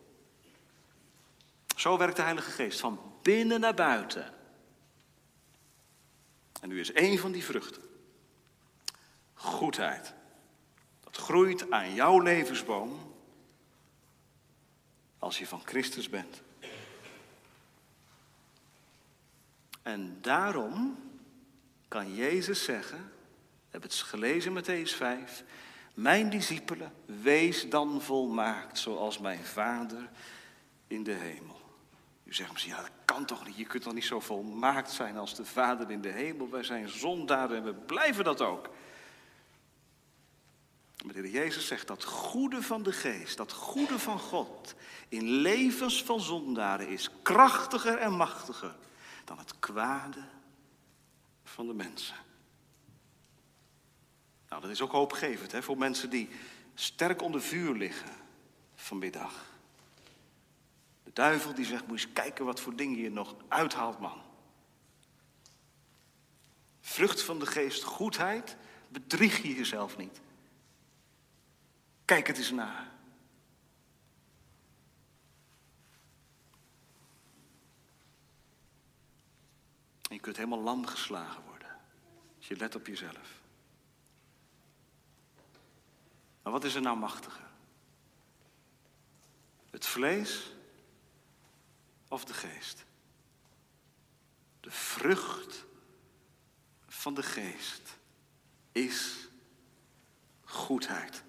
Zo 1.77 1.99
werkt 1.99 2.17
de 2.17 2.23
Heilige 2.23 2.51
Geest 2.51 2.81
van 2.81 3.01
binnen 3.23 3.61
naar 3.61 3.75
buiten. 3.75 4.35
En 6.61 6.69
nu 6.69 6.81
is 6.81 6.93
één 6.93 7.19
van 7.19 7.33
die 7.33 7.45
vruchten. 7.45 7.83
Goedheid. 9.35 10.15
Dat 11.01 11.17
groeit 11.17 11.71
aan 11.71 11.95
jouw 11.95 12.21
levensboom 12.21 13.15
als 15.19 15.39
je 15.39 15.47
van 15.47 15.63
Christus 15.65 16.09
bent. 16.09 16.43
En 19.83 20.19
daarom 20.21 20.99
kan 21.89 22.15
Jezus 22.15 22.65
zeggen, 22.65 22.99
we 22.99 23.71
hebben 23.71 23.91
het 23.91 23.99
gelezen 23.99 24.57
in 24.57 24.63
Matthäus 24.63 24.97
5, 24.97 25.45
mijn 25.99 26.31
discipelen, 26.31 26.93
wees 27.05 27.71
dan 27.71 28.01
volmaakt 28.01 28.79
zoals 28.79 29.19
mijn 29.19 29.45
Vader 29.45 30.09
in 30.87 31.03
de 31.03 31.13
hemel. 31.13 31.61
U 32.25 32.35
zegt 32.35 32.53
misschien, 32.53 32.75
ja 32.75 32.81
dat 32.81 32.91
kan 33.05 33.25
toch 33.25 33.47
niet, 33.47 33.57
je 33.57 33.65
kunt 33.65 33.83
toch 33.83 33.95
niet 33.95 34.05
zo 34.05 34.21
volmaakt 34.21 34.91
zijn 34.91 35.17
als 35.17 35.35
de 35.35 35.45
Vader 35.45 35.91
in 35.91 36.01
de 36.01 36.09
hemel. 36.09 36.51
Wij 36.51 36.63
zijn 36.63 36.89
zondaren 36.89 37.57
en 37.57 37.65
we 37.65 37.75
blijven 37.75 38.25
dat 38.25 38.41
ook. 38.41 38.69
Maar 41.05 41.15
de 41.15 41.21
Heer 41.21 41.31
Jezus 41.31 41.67
zegt 41.67 41.87
dat 41.87 42.05
goede 42.05 42.63
van 42.63 42.83
de 42.83 42.93
geest, 42.93 43.37
dat 43.37 43.53
goede 43.53 43.99
van 43.99 44.19
God 44.19 44.75
in 45.09 45.25
levens 45.25 46.03
van 46.03 46.21
zondaren 46.21 46.89
is 46.89 47.11
krachtiger 47.23 47.99
en 47.99 48.13
machtiger 48.13 48.77
dan 49.25 49.39
het 49.39 49.59
kwade 49.59 50.25
van 51.45 51.67
de 51.67 51.75
mensen. 51.75 52.28
Nou, 54.49 54.63
dat 54.63 54.71
is 54.71 54.81
ook 54.81 54.93
hoopgevend 54.93 55.53
hè, 55.53 55.63
voor 55.63 55.79
mensen 55.79 56.11
die 56.11 56.29
sterk 56.75 57.23
onder 57.23 57.43
vuur 57.43 57.75
liggen 57.75 58.11
vanmiddag. 58.75 59.45
De 61.05 61.11
duivel 61.13 61.55
die 61.55 61.65
zegt, 61.65 61.87
moet 61.87 62.03
eens 62.03 62.13
kijken 62.13 62.45
wat 62.45 62.61
voor 62.61 62.77
dingen 62.77 62.99
je 62.99 63.11
nog 63.11 63.35
uithaalt, 63.49 63.99
man. 63.99 64.23
Vrucht 66.81 67.23
van 67.23 67.39
de 67.39 67.47
geest, 67.47 67.83
goedheid, 67.83 68.57
bedrieg 68.89 69.43
je 69.43 69.55
jezelf 69.55 69.97
niet. 69.97 70.21
Kijk 72.05 72.27
het 72.27 72.37
eens 72.37 72.51
na. 72.51 72.87
Je 80.03 80.21
kunt 80.21 80.37
helemaal 80.37 80.63
lam 80.63 80.87
geslagen 80.87 81.43
worden. 81.43 81.69
Als 82.37 82.49
je 82.49 82.57
let 82.57 82.75
op 82.75 82.87
jezelf. 82.87 83.38
Maar 86.49 86.61
wat 86.61 86.69
is 86.69 86.75
er 86.75 86.83
nou 86.83 86.99
machtiger? 86.99 87.47
Het 89.71 89.87
vlees 89.87 90.53
of 92.09 92.25
de 92.25 92.35
geest? 92.35 92.85
De 94.61 94.71
vrucht 94.71 95.65
van 96.87 97.15
de 97.15 97.23
geest 97.23 97.99
is 98.73 99.29
goedheid. 100.45 101.23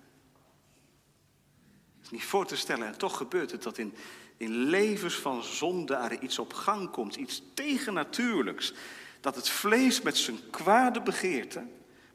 Het 1.95 2.01
is 2.01 2.09
niet 2.09 2.25
voor 2.25 2.45
te 2.45 2.55
stellen 2.55 2.87
en 2.87 2.97
toch 2.97 3.17
gebeurt 3.17 3.51
het 3.51 3.63
dat 3.63 3.77
in, 3.77 3.95
in 4.37 4.51
levens 4.51 5.15
van 5.15 5.43
zondaren 5.43 6.23
iets 6.23 6.39
op 6.39 6.53
gang 6.53 6.89
komt, 6.89 7.15
iets 7.15 7.41
tegennatuurlijks. 7.53 8.73
Dat 9.19 9.35
het 9.35 9.49
vlees 9.49 10.01
met 10.01 10.17
zijn 10.17 10.49
kwade 10.49 11.01
begeerte, 11.01 11.67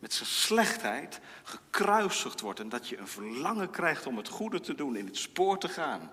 met 0.05 0.13
zijn 0.13 0.29
slechtheid, 0.29 1.21
gekruisigd 1.43 2.41
wordt. 2.41 2.61
En 2.61 2.69
dat 2.69 2.89
je 2.89 2.97
een 2.97 3.09
verlangen 3.09 3.71
krijgt 3.71 4.07
om 4.07 4.17
het 4.17 4.29
goede 4.29 4.61
te 4.61 4.75
doen, 4.75 4.97
in 4.97 5.07
het 5.07 5.17
spoor 5.17 5.59
te 5.59 5.69
gaan. 5.69 6.11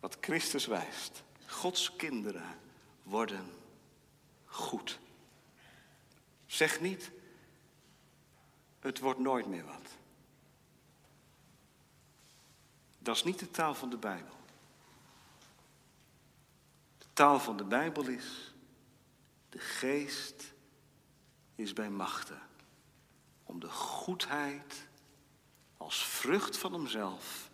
Wat 0.00 0.16
Christus 0.20 0.66
wijst. 0.66 1.22
Gods 1.46 1.96
kinderen 1.96 2.58
worden 3.02 3.46
goed. 4.44 4.98
Zeg 6.46 6.80
niet, 6.80 7.10
het 8.80 8.98
wordt 8.98 9.20
nooit 9.20 9.46
meer 9.46 9.64
wat. 9.64 9.90
Dat 12.98 13.16
is 13.16 13.24
niet 13.24 13.38
de 13.38 13.50
taal 13.50 13.74
van 13.74 13.90
de 13.90 13.98
Bijbel 13.98 14.34
taal 17.12 17.40
van 17.40 17.56
de 17.56 17.64
Bijbel 17.64 18.06
is, 18.06 18.54
de 19.48 19.58
geest 19.58 20.54
is 21.54 21.72
bij 21.72 21.90
machten 21.90 22.43
om 23.44 23.60
de 23.60 23.70
goedheid 23.70 24.86
als 25.76 26.04
vrucht 26.04 26.56
van 26.56 26.72
hemzelf 26.72 27.50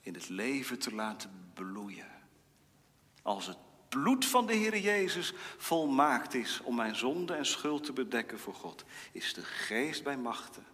in 0.00 0.14
het 0.14 0.28
leven 0.28 0.78
te 0.78 0.94
laten 0.94 1.50
bloeien. 1.54 2.10
Als 3.22 3.46
het 3.46 3.58
bloed 3.88 4.24
van 4.24 4.46
de 4.46 4.54
Heer 4.54 4.78
Jezus 4.78 5.32
volmaakt 5.56 6.34
is 6.34 6.60
om 6.60 6.74
mijn 6.74 6.96
zonde 6.96 7.34
en 7.34 7.46
schuld 7.46 7.84
te 7.84 7.92
bedekken 7.92 8.38
voor 8.38 8.54
God, 8.54 8.84
is 9.12 9.34
de 9.34 9.42
geest 9.42 10.04
bij 10.04 10.16
machten 10.16 10.66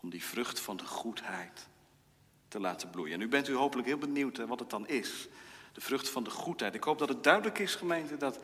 om 0.00 0.10
die 0.10 0.24
vrucht 0.24 0.60
van 0.60 0.76
de 0.76 0.86
goedheid 0.86 1.68
te 2.48 2.60
laten 2.60 2.90
bloeien. 2.90 3.12
En 3.12 3.18
nu 3.18 3.28
bent 3.28 3.48
u 3.48 3.54
hopelijk 3.54 3.88
heel 3.88 3.98
benieuwd 3.98 4.38
wat 4.38 4.60
het 4.60 4.70
dan 4.70 4.88
is 4.88 5.28
de 5.76 5.82
vrucht 5.82 6.08
van 6.08 6.24
de 6.24 6.30
goedheid. 6.30 6.74
Ik 6.74 6.84
hoop 6.84 6.98
dat 6.98 7.08
het 7.08 7.24
duidelijk 7.24 7.58
is, 7.58 7.74
gemeente, 7.74 8.16
dat 8.16 8.38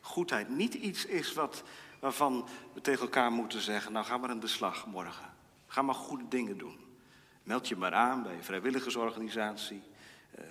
goedheid 0.00 0.48
niet 0.48 0.74
iets 0.74 1.04
is 1.04 1.32
wat, 1.32 1.62
waarvan 2.06 2.48
we 2.72 2.80
tegen 2.80 3.00
elkaar 3.00 3.32
moeten 3.32 3.60
zeggen: 3.60 3.92
Nou, 3.92 4.04
ga 4.04 4.16
maar 4.16 4.30
aan 4.30 4.40
de 4.40 4.46
slag 4.46 4.86
morgen. 4.86 5.34
Ga 5.66 5.82
maar 5.82 5.94
goede 5.94 6.28
dingen 6.28 6.58
doen. 6.58 6.78
Meld 7.42 7.68
je 7.68 7.76
maar 7.76 7.94
aan 7.94 8.22
bij 8.22 8.34
een 8.34 8.44
vrijwilligersorganisatie. 8.44 9.82
Uh, 10.38 10.44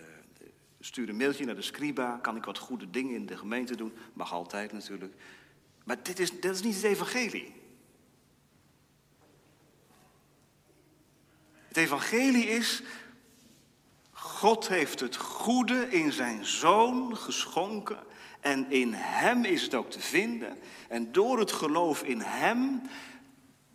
stuur 0.79 1.09
een 1.09 1.17
mailtje 1.17 1.45
naar 1.45 1.55
de 1.55 1.61
Scriba. 1.61 2.17
Kan 2.21 2.35
ik 2.35 2.43
wat 2.45 2.57
goede 2.57 2.89
dingen 2.89 3.15
in 3.15 3.25
de 3.25 3.37
gemeente 3.37 3.75
doen? 3.75 3.93
Mag 4.13 4.33
altijd 4.33 4.71
natuurlijk. 4.71 5.13
Maar 5.83 6.03
dit 6.03 6.19
is, 6.19 6.31
dit 6.31 6.55
is 6.55 6.61
niet 6.61 6.75
het 6.75 6.83
evangelie. 6.83 7.61
Het 11.67 11.77
evangelie 11.77 12.47
is 12.47 12.83
God 14.11 14.67
heeft 14.67 14.99
het 14.99 15.15
goede 15.15 15.89
in 15.89 16.11
zijn 16.11 16.45
zoon 16.45 17.17
geschonken 17.17 17.99
en 18.45 18.71
in 18.71 18.93
hem 18.93 19.43
is 19.43 19.61
het 19.61 19.73
ook 19.73 19.91
te 19.91 19.99
vinden. 19.99 20.57
En 20.87 21.11
door 21.11 21.39
het 21.39 21.51
geloof 21.51 22.03
in 22.03 22.19
hem 22.21 22.81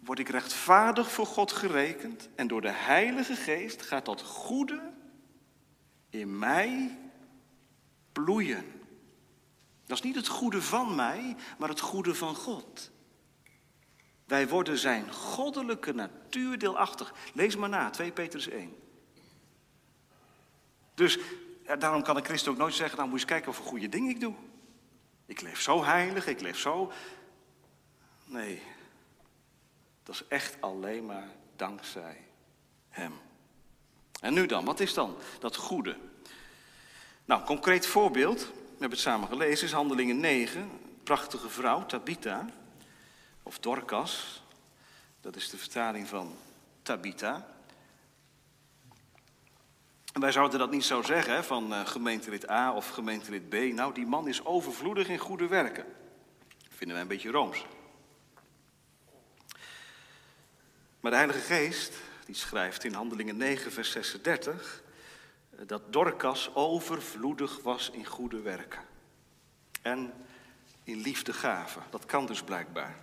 word 0.05 0.19
ik 0.19 0.29
rechtvaardig 0.29 1.11
voor 1.11 1.27
God 1.27 1.53
gerekend. 1.53 2.29
En 2.35 2.47
door 2.47 2.61
de 2.61 2.71
Heilige 2.71 3.35
Geest 3.35 3.83
gaat 3.83 4.05
dat 4.05 4.23
goede 4.23 4.81
in 6.11 6.39
mij 6.39 6.99
bloeien. 8.13 8.65
Dat 9.87 9.99
is 9.99 10.05
niet 10.05 10.15
het 10.15 10.29
goede 10.29 10.63
van 10.63 10.95
mij, 10.95 11.37
maar 11.59 11.69
het 11.69 11.81
goede 11.81 12.15
van 12.15 12.35
God. 12.35 12.91
Wij 14.25 14.49
worden 14.49 14.79
zijn 14.79 15.13
goddelijke 15.13 15.93
natuur 15.93 16.59
deelachtig. 16.59 17.15
Lees 17.35 17.57
maar 17.57 17.69
na, 17.69 17.91
2 17.91 18.13
Petrus 18.13 18.49
1. 18.49 18.75
Dus 20.95 21.19
daarom 21.79 22.03
kan 22.03 22.17
ik 22.17 22.25
Christus 22.25 22.49
ook 22.49 22.59
nooit 22.59 22.75
zeggen, 22.75 22.97
nou 22.99 23.09
moet 23.09 23.21
je 23.21 23.25
eens 23.27 23.35
kijken 23.35 23.51
of 23.51 23.67
goede 23.67 23.89
dingen 23.89 24.11
ik 24.11 24.21
doe. 24.21 24.35
Ik 25.31 25.41
leef 25.41 25.61
zo 25.61 25.85
heilig, 25.85 26.27
ik 26.27 26.41
leef 26.41 26.59
zo. 26.59 26.93
Nee, 28.25 28.63
dat 30.03 30.15
is 30.15 30.25
echt 30.29 30.57
alleen 30.61 31.07
maar 31.07 31.29
dankzij 31.57 32.17
Hem. 32.89 33.13
En 34.21 34.35
nu 34.35 34.47
dan, 34.47 34.65
wat 34.65 34.81
is 34.81 34.95
dan 34.95 35.17
dat 35.39 35.57
goede? 35.57 35.97
Nou, 37.25 37.45
concreet 37.45 37.87
voorbeeld, 37.87 38.41
we 38.41 38.55
hebben 38.71 38.91
het 38.91 38.99
samen 38.99 39.29
gelezen, 39.29 39.67
is 39.67 39.73
Handelingen 39.73 40.21
9. 40.21 40.71
prachtige 41.03 41.49
vrouw, 41.49 41.87
Tabitha, 41.87 42.47
of 43.43 43.59
Dorcas. 43.59 44.43
Dat 45.21 45.37
is 45.37 45.51
de 45.51 45.59
vertaling 45.59 46.09
van 46.09 46.37
Tabitha. 46.83 47.47
Wij 50.13 50.33
zouden 50.33 50.59
dat 50.59 50.71
niet 50.71 50.85
zo 50.85 51.03
zeggen 51.03 51.45
van 51.45 51.73
uh, 51.73 51.87
gemeentelid 51.87 52.51
A 52.51 52.73
of 52.73 52.89
gemeentelid 52.89 53.49
B. 53.49 53.55
Nou, 53.55 53.95
die 53.95 54.07
man 54.07 54.29
is 54.29 54.45
overvloedig 54.45 55.09
in 55.09 55.19
goede 55.19 55.47
werken. 55.47 55.85
Dat 56.59 56.75
vinden 56.77 56.93
wij 56.93 57.01
een 57.01 57.09
beetje 57.09 57.31
rooms. 57.31 57.67
Maar 61.01 61.11
de 61.11 61.17
Heilige 61.17 61.41
Geest, 61.41 61.95
die 62.25 62.35
schrijft 62.35 62.85
in 62.85 62.93
Handelingen 62.93 63.37
9, 63.37 63.73
vers 63.73 63.91
36, 63.91 64.83
eh, 65.51 65.59
dat 65.67 65.93
Dorcas 65.93 66.55
overvloedig 66.55 67.61
was 67.63 67.91
in 67.91 68.07
goede 68.07 68.41
werken. 68.41 68.81
En 69.83 70.13
in 70.85 71.01
liefdegaven. 71.01 71.83
Dat 71.91 72.07
kan 72.07 72.27
dus 72.27 72.43
blijkbaar. 72.43 72.99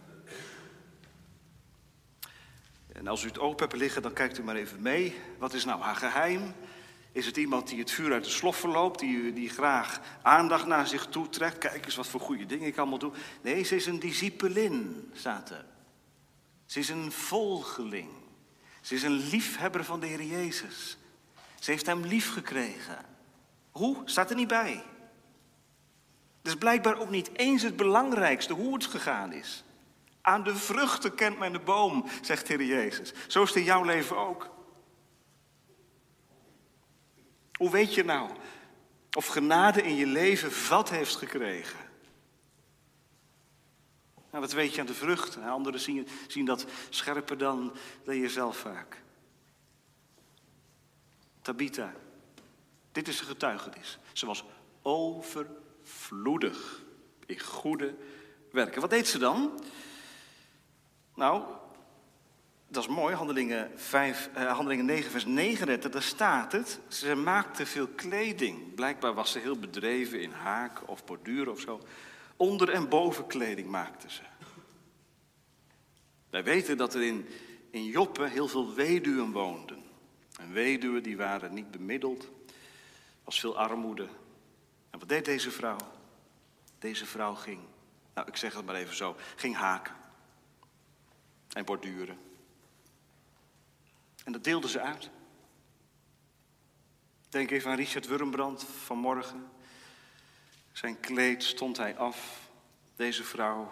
En 2.93 3.07
als 3.07 3.23
u 3.23 3.27
het 3.27 3.39
open 3.39 3.67
hebt 3.67 3.79
liggen, 3.79 4.01
dan 4.01 4.13
kijkt 4.13 4.37
u 4.37 4.43
maar 4.43 4.55
even 4.55 4.81
mee. 4.81 5.19
Wat 5.37 5.53
is 5.53 5.65
nou 5.65 5.81
haar 5.81 5.95
geheim? 5.95 6.53
Is 7.17 7.25
het 7.25 7.37
iemand 7.37 7.67
die 7.67 7.79
het 7.79 7.91
vuur 7.91 8.13
uit 8.13 8.23
de 8.23 8.29
slof 8.29 8.55
verloopt, 8.57 8.99
die, 8.99 9.33
die 9.33 9.49
graag 9.49 9.99
aandacht 10.21 10.65
naar 10.65 10.87
zich 10.87 11.05
toe 11.05 11.29
trekt? 11.29 11.57
Kijk 11.57 11.85
eens 11.85 11.95
wat 11.95 12.07
voor 12.07 12.19
goede 12.19 12.45
dingen 12.45 12.67
ik 12.67 12.77
allemaal 12.77 12.97
doe. 12.97 13.11
Nee, 13.41 13.63
ze 13.63 13.75
is 13.75 13.85
een 13.85 13.99
discipelin, 13.99 15.09
staat 15.13 15.49
er. 15.49 15.65
Ze 16.65 16.79
is 16.79 16.89
een 16.89 17.11
volgeling. 17.11 18.09
Ze 18.81 18.95
is 18.95 19.03
een 19.03 19.29
liefhebber 19.29 19.83
van 19.83 19.99
de 19.99 20.07
Heer 20.07 20.23
Jezus. 20.23 20.97
Ze 21.59 21.71
heeft 21.71 21.85
hem 21.85 22.05
lief 22.05 22.33
gekregen. 22.33 23.05
Hoe? 23.71 24.01
Staat 24.05 24.29
er 24.29 24.35
niet 24.35 24.47
bij. 24.47 24.83
Is 26.41 26.55
blijkbaar 26.55 26.99
ook 26.99 27.09
niet 27.09 27.29
eens 27.33 27.61
het 27.61 27.75
belangrijkste 27.75 28.53
hoe 28.53 28.73
het 28.73 28.85
gegaan 28.85 29.33
is. 29.33 29.63
Aan 30.21 30.43
de 30.43 30.55
vruchten 30.55 31.15
kent 31.15 31.39
men 31.39 31.51
de 31.51 31.59
boom, 31.59 32.05
zegt 32.21 32.47
de 32.47 32.53
Heer 32.53 32.65
Jezus. 32.65 33.13
Zo 33.27 33.41
is 33.41 33.49
het 33.49 33.57
in 33.57 33.63
jouw 33.63 33.83
leven 33.83 34.17
ook. 34.17 34.55
Hoe 37.57 37.71
weet 37.71 37.93
je 37.93 38.03
nou 38.03 38.29
of 39.11 39.27
genade 39.27 39.81
in 39.81 39.95
je 39.95 40.05
leven 40.05 40.69
wat 40.69 40.89
heeft 40.89 41.15
gekregen? 41.15 41.79
Nou, 44.31 44.43
dat 44.43 44.51
weet 44.51 44.73
je 44.73 44.81
aan 44.81 44.87
de 44.87 44.93
vruchten. 44.93 45.43
Anderen 45.43 45.79
zien, 45.79 46.07
zien 46.27 46.45
dat 46.45 46.65
scherper 46.89 47.37
dan, 47.37 47.75
dan 48.03 48.17
jezelf 48.17 48.57
vaak. 48.57 49.03
Tabitha, 51.41 51.93
dit 52.91 53.07
is 53.07 53.19
een 53.19 53.25
getuigenis. 53.25 53.99
Ze 54.13 54.25
was 54.25 54.43
overvloedig 54.81 56.83
in 57.25 57.39
goede 57.39 57.95
werken. 58.51 58.81
Wat 58.81 58.89
deed 58.89 59.07
ze 59.07 59.17
dan? 59.17 59.63
Nou, 61.15 61.43
dat 62.67 62.83
is 62.83 62.95
mooi, 62.95 63.15
handelingen, 63.15 63.71
5, 63.75 64.29
eh, 64.33 64.51
handelingen 64.51 64.85
9, 64.85 65.11
vers 65.11 65.25
39, 65.25 65.91
daar 65.91 66.01
staat 66.01 66.51
het. 66.51 66.79
Ze 66.87 67.15
maakte 67.15 67.65
veel 67.65 67.87
kleding. 67.87 68.75
Blijkbaar 68.75 69.13
was 69.13 69.31
ze 69.31 69.39
heel 69.39 69.59
bedreven 69.59 70.21
in 70.21 70.31
haak 70.31 70.89
of 70.89 71.05
borduur 71.05 71.49
of 71.49 71.59
zo. 71.59 71.81
Onder- 72.35 72.69
en 72.69 72.89
bovenkleding 72.89 73.69
maakte 73.69 74.11
ze. 74.11 74.21
Wij 76.29 76.43
weten 76.43 76.77
dat 76.77 76.93
er 76.93 77.03
in, 77.03 77.27
in 77.71 77.85
Joppe 77.85 78.27
heel 78.27 78.47
veel 78.47 78.73
weduwen 78.73 79.31
woonden. 79.31 79.83
En 80.39 80.53
weduwen 80.53 81.03
die 81.03 81.17
waren 81.17 81.53
niet 81.53 81.71
bemiddeld. 81.71 82.23
Er 82.23 82.29
was 83.23 83.39
veel 83.39 83.57
armoede. 83.57 84.07
En 84.89 84.99
wat 84.99 85.09
deed 85.09 85.25
deze 85.25 85.51
vrouw? 85.51 85.77
Deze 86.79 87.05
vrouw 87.05 87.33
ging, 87.33 87.59
nou 88.13 88.27
ik 88.27 88.35
zeg 88.35 88.53
het 88.53 88.65
maar 88.65 88.75
even 88.75 88.95
zo, 88.95 89.15
ging 89.35 89.55
haken. 89.55 89.95
En 91.53 91.65
borduren. 91.65 92.26
En 94.27 94.33
dat 94.33 94.43
deelde 94.43 94.69
ze 94.69 94.79
uit. 94.79 95.09
Denk 97.29 97.51
even 97.51 97.71
aan 97.71 97.77
Richard 97.77 98.07
Wurmbrand 98.07 98.63
vanmorgen. 98.63 99.49
Zijn 100.71 100.99
kleed 100.99 101.43
stond 101.43 101.77
hij 101.77 101.97
af. 101.97 102.49
Deze 102.95 103.23
vrouw 103.23 103.71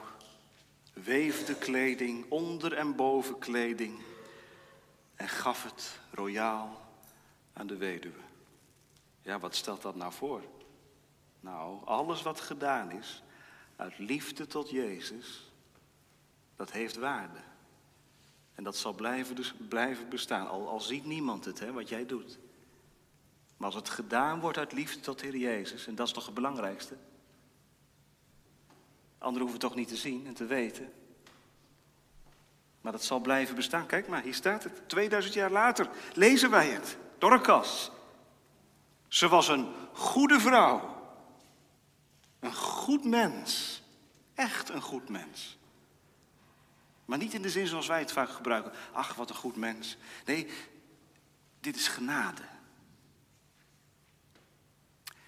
weefde 0.93 1.55
kleding, 1.55 2.25
onder- 2.29 2.73
en 2.73 2.95
bovenkleding. 2.95 4.01
En 5.15 5.29
gaf 5.29 5.63
het 5.63 5.99
royaal 6.11 6.81
aan 7.53 7.67
de 7.67 7.77
weduwe. 7.77 8.21
Ja, 9.21 9.39
wat 9.39 9.55
stelt 9.55 9.81
dat 9.81 9.95
nou 9.95 10.13
voor? 10.13 10.43
Nou, 11.39 11.85
alles 11.85 12.21
wat 12.21 12.39
gedaan 12.39 12.91
is 12.91 13.23
uit 13.75 13.97
liefde 13.97 14.47
tot 14.47 14.69
Jezus, 14.69 15.51
dat 16.55 16.71
heeft 16.71 16.95
waarde. 16.95 17.39
En 18.55 18.63
dat 18.63 18.77
zal 18.77 18.93
blijven, 18.93 19.35
dus 19.35 19.53
blijven 19.69 20.09
bestaan, 20.09 20.47
al, 20.47 20.67
al 20.67 20.79
ziet 20.79 21.05
niemand 21.05 21.45
het, 21.45 21.59
hè, 21.59 21.71
wat 21.71 21.89
jij 21.89 22.05
doet. 22.05 22.37
Maar 23.57 23.67
als 23.67 23.75
het 23.75 23.89
gedaan 23.89 24.39
wordt 24.39 24.57
uit 24.57 24.71
liefde 24.71 24.99
tot 24.99 25.21
Heer 25.21 25.37
Jezus, 25.37 25.87
en 25.87 25.95
dat 25.95 26.07
is 26.07 26.13
toch 26.13 26.25
het 26.25 26.33
belangrijkste. 26.33 26.95
Anderen 29.17 29.47
hoeven 29.47 29.59
het 29.59 29.69
toch 29.69 29.75
niet 29.75 29.87
te 29.87 29.95
zien 29.95 30.27
en 30.27 30.33
te 30.33 30.45
weten. 30.45 30.93
Maar 32.81 32.91
dat 32.91 33.03
zal 33.03 33.19
blijven 33.19 33.55
bestaan. 33.55 33.85
Kijk 33.85 34.07
maar, 34.07 34.21
hier 34.21 34.33
staat 34.33 34.63
het. 34.63 34.89
2000 34.89 35.33
jaar 35.33 35.51
later 35.51 35.89
lezen 36.13 36.49
wij 36.49 36.67
het. 36.67 36.97
Dorcas. 37.17 37.91
Ze 39.07 39.27
was 39.27 39.47
een 39.47 39.67
goede 39.93 40.39
vrouw. 40.39 41.03
Een 42.39 42.53
goed 42.53 43.03
mens. 43.03 43.81
Echt 44.33 44.69
een 44.69 44.81
goed 44.81 45.09
mens. 45.09 45.57
Maar 47.05 47.17
niet 47.17 47.33
in 47.33 47.41
de 47.41 47.49
zin 47.49 47.67
zoals 47.67 47.87
wij 47.87 47.99
het 47.99 48.11
vaak 48.11 48.29
gebruiken. 48.29 48.71
Ach, 48.91 49.15
wat 49.15 49.29
een 49.29 49.35
goed 49.35 49.55
mens. 49.55 49.97
Nee, 50.25 50.47
dit 51.59 51.75
is 51.75 51.87
genade. 51.87 52.41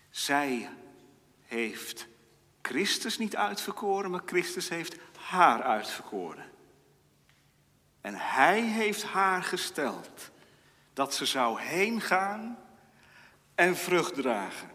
Zij 0.10 0.70
heeft 1.46 2.08
Christus 2.62 3.18
niet 3.18 3.36
uitverkoren, 3.36 4.12
maar 4.12 4.22
Christus 4.26 4.70
heeft 4.70 4.96
haar 5.18 5.64
uitverkoren. 5.64 6.52
En 8.02 8.16
hij 8.16 8.62
heeft 8.62 9.04
haar 9.04 9.44
gesteld 9.44 10.32
dat 10.94 11.14
ze 11.14 11.26
zou 11.26 11.62
heen 11.62 12.02
gaan 12.02 12.60
en 13.56 13.76
vrucht 13.76 14.14
dragen. 14.16 14.72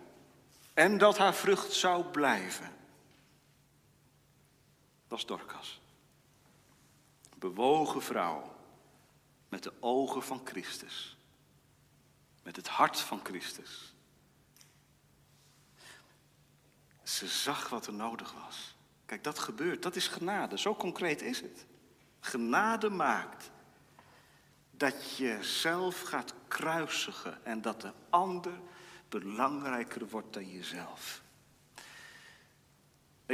En 0.74 0.98
dat 0.98 1.18
haar 1.18 1.34
vrucht 1.34 1.72
zou 1.72 2.04
blijven. 2.04 2.70
Dat 5.08 5.18
is 5.18 5.26
Dorcas 5.26 5.81
bewogen 7.42 8.02
vrouw 8.02 8.56
met 9.48 9.62
de 9.62 9.72
ogen 9.80 10.22
van 10.22 10.40
Christus, 10.44 11.16
met 12.42 12.56
het 12.56 12.68
hart 12.68 13.00
van 13.00 13.20
Christus. 13.22 13.94
Ze 17.02 17.26
zag 17.26 17.68
wat 17.68 17.86
er 17.86 17.92
nodig 17.92 18.32
was. 18.32 18.76
Kijk, 19.06 19.24
dat 19.24 19.38
gebeurt, 19.38 19.82
dat 19.82 19.96
is 19.96 20.08
genade, 20.08 20.58
zo 20.58 20.74
concreet 20.74 21.22
is 21.22 21.40
het. 21.40 21.66
Genade 22.20 22.90
maakt 22.90 23.50
dat 24.70 25.16
je 25.16 25.38
zelf 25.40 26.00
gaat 26.00 26.34
kruisigen 26.48 27.44
en 27.44 27.62
dat 27.62 27.80
de 27.80 27.92
ander 28.10 28.60
belangrijker 29.08 30.08
wordt 30.08 30.32
dan 30.32 30.50
jezelf. 30.50 31.21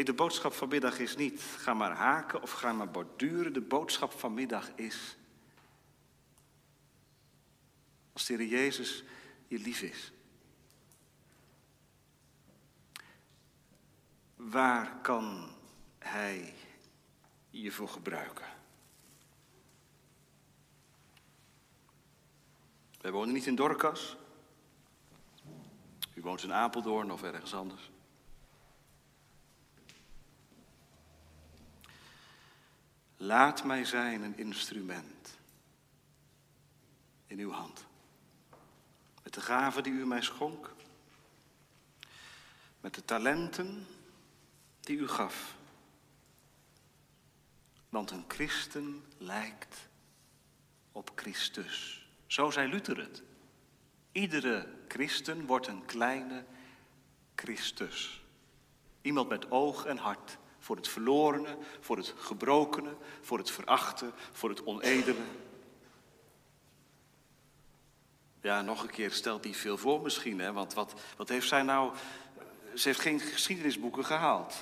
De 0.05 0.13
boodschap 0.15 0.53
vanmiddag 0.53 0.99
is 0.99 1.17
niet 1.17 1.41
ga 1.43 1.75
maar 1.75 1.93
haken 1.93 2.43
of 2.43 2.53
ga 2.53 2.73
maar 2.73 2.91
borduren. 2.91 3.53
De 3.53 3.61
boodschap 3.61 4.13
vanmiddag 4.13 4.71
is 4.75 5.17
als 8.13 8.27
de 8.27 8.35
Heer 8.35 8.47
Jezus 8.47 9.05
je 9.47 9.59
lief 9.59 9.83
is. 9.83 10.13
Waar 14.37 15.01
kan 15.01 15.57
Hij 15.99 16.55
je 17.51 17.73
voor 17.73 17.89
gebruiken? 17.89 18.47
Wij 23.01 23.11
wonen 23.11 23.35
niet 23.35 23.47
in 23.47 23.55
Dorcas. 23.55 24.17
U 26.15 26.21
woont 26.21 26.43
in 26.43 26.53
Apeldoorn 26.53 27.11
of 27.11 27.23
ergens 27.23 27.55
anders. 27.55 27.91
Laat 33.21 33.65
mij 33.65 33.85
zijn 33.85 34.23
een 34.23 34.37
instrument 34.37 35.39
in 37.27 37.39
uw 37.39 37.51
hand. 37.51 37.87
Met 39.23 39.35
de 39.35 39.41
gaven 39.41 39.83
die 39.83 39.93
u 39.93 40.07
mij 40.07 40.23
schonk. 40.23 40.75
Met 42.81 42.95
de 42.95 43.05
talenten 43.05 43.87
die 44.81 44.99
u 44.99 45.09
gaf. 45.09 45.57
Want 47.89 48.11
een 48.11 48.25
christen 48.29 49.05
lijkt 49.17 49.89
op 50.93 51.13
Christus. 51.15 52.07
Zo 52.27 52.51
zei 52.51 52.69
Luther 52.69 52.97
het. 52.97 53.23
Iedere 54.13 54.75
christen 54.89 55.47
wordt 55.47 55.67
een 55.67 55.85
kleine 55.85 56.45
Christus. 57.35 58.23
Iemand 59.03 59.29
met 59.29 59.51
oog 59.51 59.85
en 59.85 59.97
hart 59.97 60.39
voor 60.69 60.77
het 60.77 60.89
verlorene, 60.89 61.57
voor 61.81 61.97
het 61.97 62.15
gebrokene, 62.17 62.97
voor 63.21 63.39
het 63.39 63.51
verachte, 63.51 64.11
voor 64.33 64.49
het 64.49 64.65
onedele. 64.65 65.23
Ja, 68.41 68.63
nog 68.63 68.83
een 68.83 68.91
keer 68.91 69.11
stelt 69.11 69.45
hij 69.45 69.55
veel 69.55 69.79
voor 69.79 70.01
misschien, 70.01 70.39
hè? 70.39 70.53
want 70.53 70.75
wat, 70.75 71.01
wat 71.17 71.29
heeft 71.29 71.49
zij 71.49 71.63
nou... 71.63 71.93
Ze 72.75 72.89
heeft 72.89 73.01
geen 73.01 73.21
geschiedenisboeken 73.21 74.05
gehaald. 74.05 74.53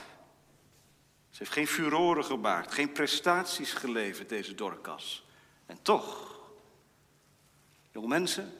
Ze 1.31 1.39
heeft 1.39 1.53
geen 1.53 1.67
furoren 1.67 2.25
gemaakt, 2.25 2.75
geen 2.75 2.93
prestaties 2.93 3.73
geleverd, 3.73 4.29
deze 4.29 4.55
Dorcas. 4.55 5.27
En 5.67 5.83
toch, 5.83 6.41
jonge 7.93 8.09
mensen, 8.09 8.59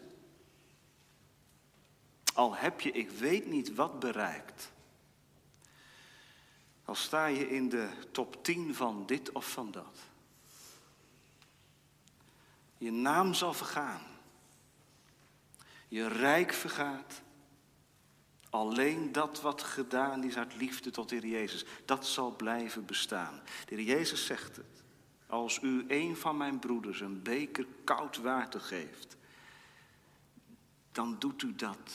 al 2.35 2.57
heb 2.57 2.81
je 2.81 2.91
ik 2.91 3.11
weet 3.11 3.47
niet 3.47 3.75
wat 3.75 4.01
bereikt, 4.01 4.73
al 6.87 6.95
sta 6.95 7.27
je 7.27 7.51
in 7.51 7.69
de 7.69 7.89
top 8.13 8.45
10 8.45 8.75
van 8.75 9.07
dit 9.07 9.33
of 9.33 9.51
van 9.51 9.71
dat, 9.71 9.99
je 12.79 12.93
naam 12.93 13.35
zal 13.35 13.55
vergaan, 13.55 14.03
je 15.89 16.09
rijk 16.09 16.53
vergaat, 16.53 17.23
Alleen 18.57 19.13
dat 19.13 19.41
wat 19.41 19.63
gedaan 19.63 20.25
is 20.25 20.37
uit 20.37 20.57
liefde 20.57 20.91
tot 20.91 21.09
de 21.09 21.15
Heer 21.15 21.27
Jezus, 21.27 21.65
dat 21.85 22.07
zal 22.07 22.37
blijven 22.37 22.87
bestaan. 22.87 23.41
De 23.67 23.75
Heer 23.75 23.85
Jezus 23.85 24.27
zegt 24.27 24.57
het. 24.57 24.85
Als 25.27 25.63
u 25.63 25.85
een 25.89 26.17
van 26.17 26.37
mijn 26.37 26.59
broeders 26.59 27.01
een 27.01 27.23
beker 27.23 27.67
koud 27.85 28.17
water 28.17 28.61
geeft, 28.61 29.17
dan 30.93 31.17
doet 31.19 31.43
u 31.43 31.55
dat 31.55 31.93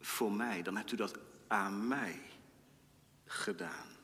voor 0.00 0.32
mij. 0.32 0.62
Dan 0.62 0.76
hebt 0.76 0.92
u 0.92 0.96
dat 0.96 1.18
aan 1.46 1.88
mij 1.88 2.20
gedaan. 3.34 3.96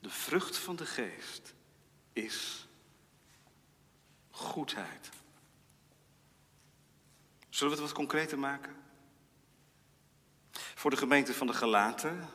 De 0.00 0.10
vrucht 0.10 0.56
van 0.56 0.76
de 0.76 0.86
geest 0.86 1.54
is 2.12 2.66
goedheid. 4.30 5.10
Zullen 7.48 7.74
we 7.74 7.80
het 7.80 7.88
wat 7.88 7.98
concreter 7.98 8.38
maken? 8.38 8.76
Voor 10.52 10.90
de 10.90 10.96
gemeente 10.96 11.34
van 11.34 11.46
de 11.46 11.52
Galaten 11.52 12.28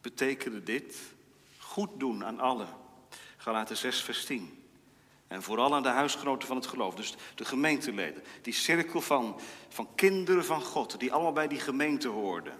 betekende 0.00 0.62
dit 0.62 0.96
goed 1.58 1.90
doen 2.00 2.24
aan 2.24 2.40
allen. 2.40 2.68
Galaten 3.36 3.76
6, 3.76 4.02
vers 4.02 4.24
10. 4.24 4.68
En 5.26 5.42
vooral 5.42 5.74
aan 5.74 5.82
de 5.82 5.88
huisgenoten 5.88 6.48
van 6.48 6.56
het 6.56 6.66
geloof, 6.66 6.94
dus 6.94 7.14
de 7.34 7.44
gemeenteleden. 7.44 8.22
Die 8.42 8.52
cirkel 8.52 9.00
van, 9.00 9.40
van 9.68 9.94
kinderen 9.94 10.44
van 10.44 10.62
God, 10.62 11.00
die 11.00 11.12
allemaal 11.12 11.32
bij 11.32 11.48
die 11.48 11.60
gemeente 11.60 12.08
hoorden. 12.08 12.58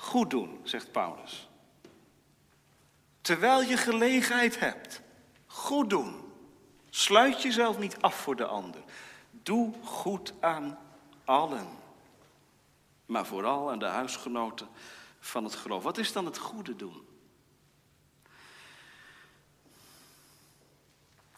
Goed 0.00 0.30
doen, 0.30 0.60
zegt 0.62 0.92
Paulus. 0.92 1.48
Terwijl 3.20 3.62
je 3.62 3.76
gelegenheid 3.76 4.58
hebt. 4.58 5.02
Goed 5.46 5.90
doen. 5.90 6.32
Sluit 6.90 7.42
jezelf 7.42 7.78
niet 7.78 7.96
af 8.00 8.14
voor 8.14 8.36
de 8.36 8.44
ander. 8.44 8.80
Doe 9.30 9.74
goed 9.84 10.32
aan 10.40 10.78
allen. 11.24 11.66
Maar 13.06 13.26
vooral 13.26 13.70
aan 13.70 13.78
de 13.78 13.84
huisgenoten 13.84 14.68
van 15.18 15.44
het 15.44 15.54
geloof. 15.54 15.82
Wat 15.82 15.98
is 15.98 16.12
dan 16.12 16.24
het 16.24 16.38
goede 16.38 16.76
doen? 16.76 17.06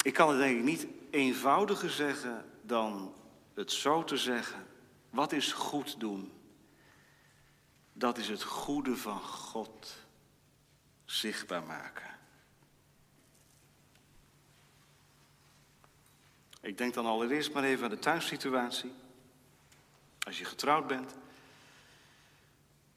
Ik 0.03 0.15
kan 0.15 0.29
het 0.29 0.39
denk 0.39 0.59
ik 0.59 0.65
niet 0.65 0.87
eenvoudiger 1.11 1.91
zeggen 1.91 2.51
dan 2.63 3.15
het 3.55 3.73
zo 3.73 4.05
te 4.05 4.17
zeggen. 4.17 4.67
Wat 5.11 5.33
is 5.33 5.53
goed 5.53 6.01
doen? 6.01 6.33
Dat 7.93 8.19
is 8.19 8.29
het 8.29 8.43
goede 8.43 8.97
van 8.97 9.21
God 9.21 9.97
zichtbaar 11.05 11.63
maken. 11.63 12.11
Ik 16.61 16.79
denk 16.79 16.95
dan 16.95 17.07
allereerst 17.07 17.53
maar 17.53 17.65
even 17.65 17.85
aan 17.85 17.91
de 17.91 17.99
thuissituatie. 17.99 18.93
Als 20.19 20.39
je 20.39 20.45
getrouwd 20.45 20.87
bent. 20.87 21.15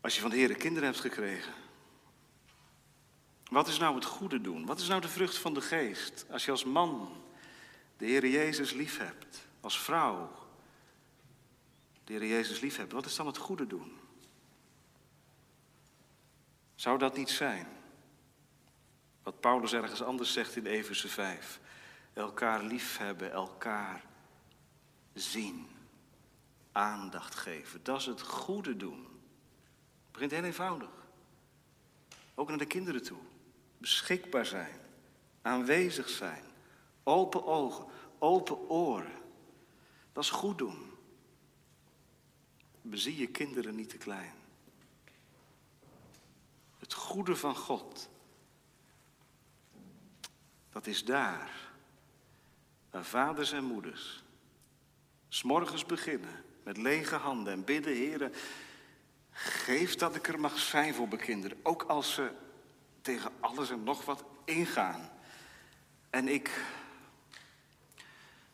Als 0.02 0.16
je 0.16 0.22
van 0.22 0.30
de 0.30 0.36
Heer 0.36 0.56
kinderen 0.56 0.89
hebt 0.89 1.00
gekregen. 1.00 1.54
Wat 3.50 3.68
is 3.68 3.78
nou 3.78 3.96
het 3.96 4.06
goede 4.06 4.41
doen? 4.41 4.66
Wat 4.66 4.80
is 4.80 4.88
nou 4.88 5.02
de 5.02 5.08
vrucht 5.08 5.38
van 5.38 5.54
de 5.54 5.62
geest? 5.62 6.26
Als 6.30 6.46
je 6.46 6.52
als 6.52 6.64
man 6.64 7.22
de 7.98 8.06
Heer 8.06 8.28
Jezus 8.28 8.72
lief 8.72 8.98
hebt. 8.98 9.48
Als 9.62 9.80
vrouw 9.80 10.32
de 12.04 12.14
Heer 12.14 12.26
Jezus 12.26 12.60
lief 12.60 12.78
hebt. 12.78 12.91
Wat 12.91 13.06
is 13.06 13.16
dan 13.16 13.28
het 13.28 13.38
goede 13.38 13.68
doen? 13.68 14.00
Zou 16.76 16.97
dat 16.97 17.17
niet 17.17 17.30
zijn? 17.30 17.67
Wat 19.23 19.39
Paulus 19.39 19.73
ergens 19.73 20.03
anders 20.03 20.34
zegt 20.34 20.55
in 20.55 20.65
Efeze 20.65 21.07
5. 21.07 21.59
Elkaar 22.13 22.63
lief 22.63 22.97
hebben, 22.97 23.32
elkaar 23.32 24.03
zien 25.13 25.67
aandacht 26.71 27.36
geven. 27.36 27.84
Dat 27.84 27.99
is 27.99 28.05
het 28.05 28.21
goede 28.21 28.78
doen. 28.78 28.99
Het 28.99 30.11
begint 30.11 30.32
heel 30.32 30.43
eenvoudig. 30.43 30.89
Ook 32.36 32.47
naar 32.49 32.57
de 32.57 32.65
kinderen 32.65 33.03
toe. 33.03 33.17
Beschikbaar 33.78 34.45
zijn. 34.45 34.80
Aanwezig 35.41 36.09
zijn. 36.09 36.43
Open 37.03 37.45
ogen. 37.45 37.86
Open 38.19 38.69
oren. 38.69 39.21
Dat 40.13 40.23
is 40.23 40.30
goed 40.30 40.57
doen. 40.57 40.91
Bezie 42.82 43.17
je 43.17 43.28
kinderen 43.28 43.76
niet 43.76 43.89
te 43.89 43.97
klein. 43.97 44.34
Het 46.86 46.94
goede 46.94 47.36
van 47.36 47.56
God. 47.56 48.10
Dat 50.70 50.88
is 50.88 51.06
daar. 51.06 51.50
Waar 52.90 53.06
vaders 53.06 53.52
en 53.52 53.64
moeders. 53.64 54.24
S'morgens 55.28 55.86
beginnen 55.86 56.44
met 56.64 56.78
lege 56.78 57.16
handen 57.16 57.54
en 57.54 57.64
bidden, 57.64 57.94
heren, 57.94 58.34
geef 59.32 59.96
dat 59.96 60.16
ik 60.16 60.28
er 60.28 60.40
mag 60.40 60.60
zijn 60.60 60.94
voor 60.94 61.08
mijn 61.08 61.22
kinderen. 61.22 61.58
Ook 61.64 61.84
als 61.84 62.14
ze 62.14 62.32
tegen 63.02 63.32
alles 63.40 63.70
en 63.70 63.84
nog 63.84 64.06
wat 64.06 64.24
ingaan. 64.44 65.10
En 66.10 66.28
ik 66.28 66.62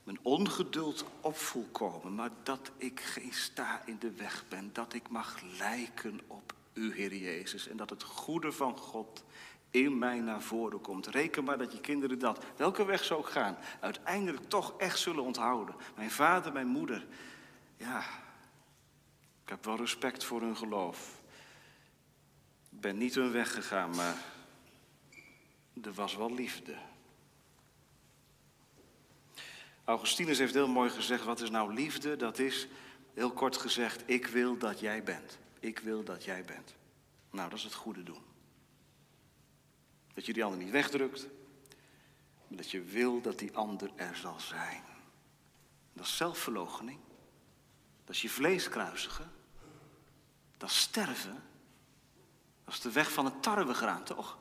mijn 0.03 0.19
ongeduld 0.21 1.05
opvoel 1.21 1.67
komen, 1.71 2.15
maar 2.15 2.31
dat 2.43 2.71
ik 2.77 2.99
geen 2.99 3.33
sta 3.33 3.81
in 3.85 3.99
de 3.99 4.11
weg 4.11 4.43
ben. 4.47 4.73
Dat 4.73 4.93
ik 4.93 5.09
mag 5.09 5.41
lijken 5.41 6.21
op 6.27 6.53
u, 6.73 6.93
Heer 6.93 7.15
Jezus. 7.15 7.67
En 7.67 7.77
dat 7.77 7.89
het 7.89 8.03
goede 8.03 8.51
van 8.51 8.77
God 8.77 9.23
in 9.71 9.97
mij 9.97 10.19
naar 10.19 10.41
voren 10.41 10.81
komt. 10.81 11.07
Reken 11.07 11.43
maar 11.43 11.57
dat 11.57 11.71
je 11.71 11.79
kinderen 11.79 12.19
dat, 12.19 12.45
welke 12.55 12.85
weg 12.85 13.03
ze 13.03 13.17
ook 13.17 13.29
gaan, 13.29 13.57
uiteindelijk 13.79 14.49
toch 14.49 14.77
echt 14.77 14.99
zullen 14.99 15.23
onthouden. 15.23 15.75
Mijn 15.95 16.11
vader, 16.11 16.53
mijn 16.53 16.67
moeder, 16.67 17.07
ja, 17.77 17.99
ik 19.43 19.49
heb 19.49 19.65
wel 19.65 19.77
respect 19.77 20.23
voor 20.23 20.41
hun 20.41 20.57
geloof. 20.57 21.21
Ik 22.69 22.79
ben 22.79 22.97
niet 22.97 23.15
hun 23.15 23.31
weg 23.31 23.53
gegaan, 23.53 23.95
maar 23.95 24.15
er 25.83 25.93
was 25.93 26.15
wel 26.15 26.33
liefde. 26.33 26.75
Augustinus 29.83 30.37
heeft 30.37 30.53
heel 30.53 30.67
mooi 30.67 30.89
gezegd, 30.89 31.23
wat 31.23 31.41
is 31.41 31.49
nou 31.49 31.73
liefde? 31.73 32.15
Dat 32.15 32.39
is, 32.39 32.67
heel 33.13 33.31
kort 33.31 33.57
gezegd, 33.57 34.03
ik 34.05 34.27
wil 34.27 34.57
dat 34.57 34.79
jij 34.79 35.03
bent. 35.03 35.39
Ik 35.61 35.79
wil 35.79 36.03
dat 36.03 36.23
jij 36.23 36.45
bent. 36.45 36.75
Nou, 37.29 37.49
dat 37.49 37.57
is 37.57 37.63
het 37.63 37.73
goede 37.73 38.03
doen. 38.03 38.23
Dat 40.13 40.25
je 40.25 40.33
die 40.33 40.43
ander 40.43 40.59
niet 40.59 40.71
wegdrukt, 40.71 41.27
maar 42.47 42.57
dat 42.57 42.71
je 42.71 42.81
wil 42.81 43.21
dat 43.21 43.39
die 43.39 43.55
ander 43.55 43.91
er 43.95 44.15
zal 44.15 44.39
zijn. 44.39 44.83
Dat 45.93 46.05
is 46.05 46.17
zelfverloochening. 46.17 46.99
Dat 48.05 48.15
is 48.15 48.21
je 48.21 48.29
vlees 48.29 48.69
kruisigen. 48.69 49.31
Dat 50.57 50.69
is 50.69 50.79
sterven. 50.79 51.43
Dat 52.63 52.73
is 52.73 52.79
de 52.79 52.91
weg 52.91 53.11
van 53.11 53.25
het 53.25 53.43
tarwegraan, 53.43 54.03
toch? 54.03 54.37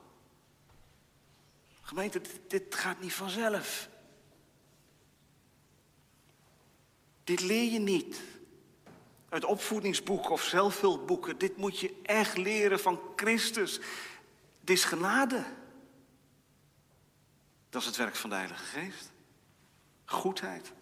Gemeente, 1.80 2.20
dit, 2.20 2.40
dit 2.48 2.74
gaat 2.74 3.00
niet 3.00 3.14
vanzelf. 3.14 3.88
Dit 7.24 7.40
leer 7.40 7.72
je 7.72 7.78
niet 7.78 8.22
uit 9.30 9.44
opvoedingsboeken 9.44 10.30
of 10.30 10.42
zelfhulpboeken. 10.42 11.38
Dit 11.38 11.56
moet 11.56 11.78
je 11.78 12.00
echt 12.02 12.36
leren 12.36 12.80
van 12.80 13.00
Christus. 13.16 13.80
Dit 14.60 14.76
is 14.76 14.84
genade. 14.84 15.44
Dat 17.70 17.80
is 17.80 17.86
het 17.86 17.96
werk 17.96 18.16
van 18.16 18.30
de 18.30 18.36
Heilige 18.36 18.64
Geest. 18.64 19.10
Goedheid. 20.04 20.72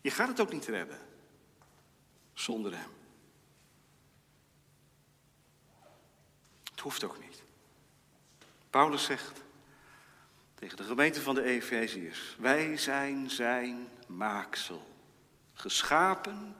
Je 0.00 0.10
gaat 0.10 0.28
het 0.28 0.40
ook 0.40 0.52
niet 0.52 0.66
redden 0.66 0.98
zonder 2.32 2.72
Hem. 2.76 2.90
Het 6.70 6.80
hoeft 6.80 7.04
ook 7.04 7.20
niet. 7.20 7.42
Paulus 8.70 9.04
zegt 9.04 9.42
tegen 10.54 10.76
de 10.76 10.82
gemeente 10.82 11.20
van 11.20 11.34
de 11.34 11.42
Efeziërs: 11.42 12.36
Wij 12.38 12.76
zijn 12.76 13.30
Zijn 13.30 13.88
maaksel, 14.06 14.86
geschapen 15.60 16.56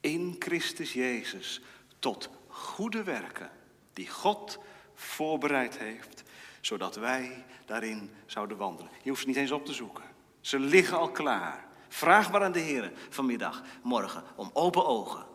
in 0.00 0.36
Christus 0.38 0.92
Jezus 0.92 1.60
tot 1.98 2.30
goede 2.48 3.02
werken 3.02 3.50
die 3.92 4.08
God 4.08 4.58
voorbereid 4.94 5.78
heeft, 5.78 6.22
zodat 6.60 6.96
wij 6.96 7.44
daarin 7.64 8.10
zouden 8.26 8.56
wandelen. 8.56 8.90
Je 9.02 9.08
hoeft 9.08 9.20
ze 9.20 9.26
niet 9.26 9.36
eens 9.36 9.50
op 9.50 9.66
te 9.66 9.72
zoeken. 9.72 10.04
Ze 10.40 10.58
liggen 10.58 10.98
al 10.98 11.10
klaar. 11.10 11.64
Vraag 11.88 12.30
maar 12.30 12.42
aan 12.42 12.52
de 12.52 12.58
Heer 12.58 12.92
vanmiddag, 13.08 13.62
morgen, 13.82 14.24
om 14.36 14.50
open 14.52 14.86
ogen. 14.86 15.26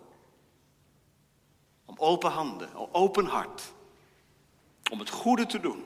Om 1.86 1.96
open 1.98 2.32
handen, 2.32 2.76
om 2.76 2.90
open 2.92 3.26
hart. 3.26 3.74
Om 4.92 5.00
het 5.00 5.10
goede 5.10 5.46
te 5.46 5.60
doen. 5.60 5.84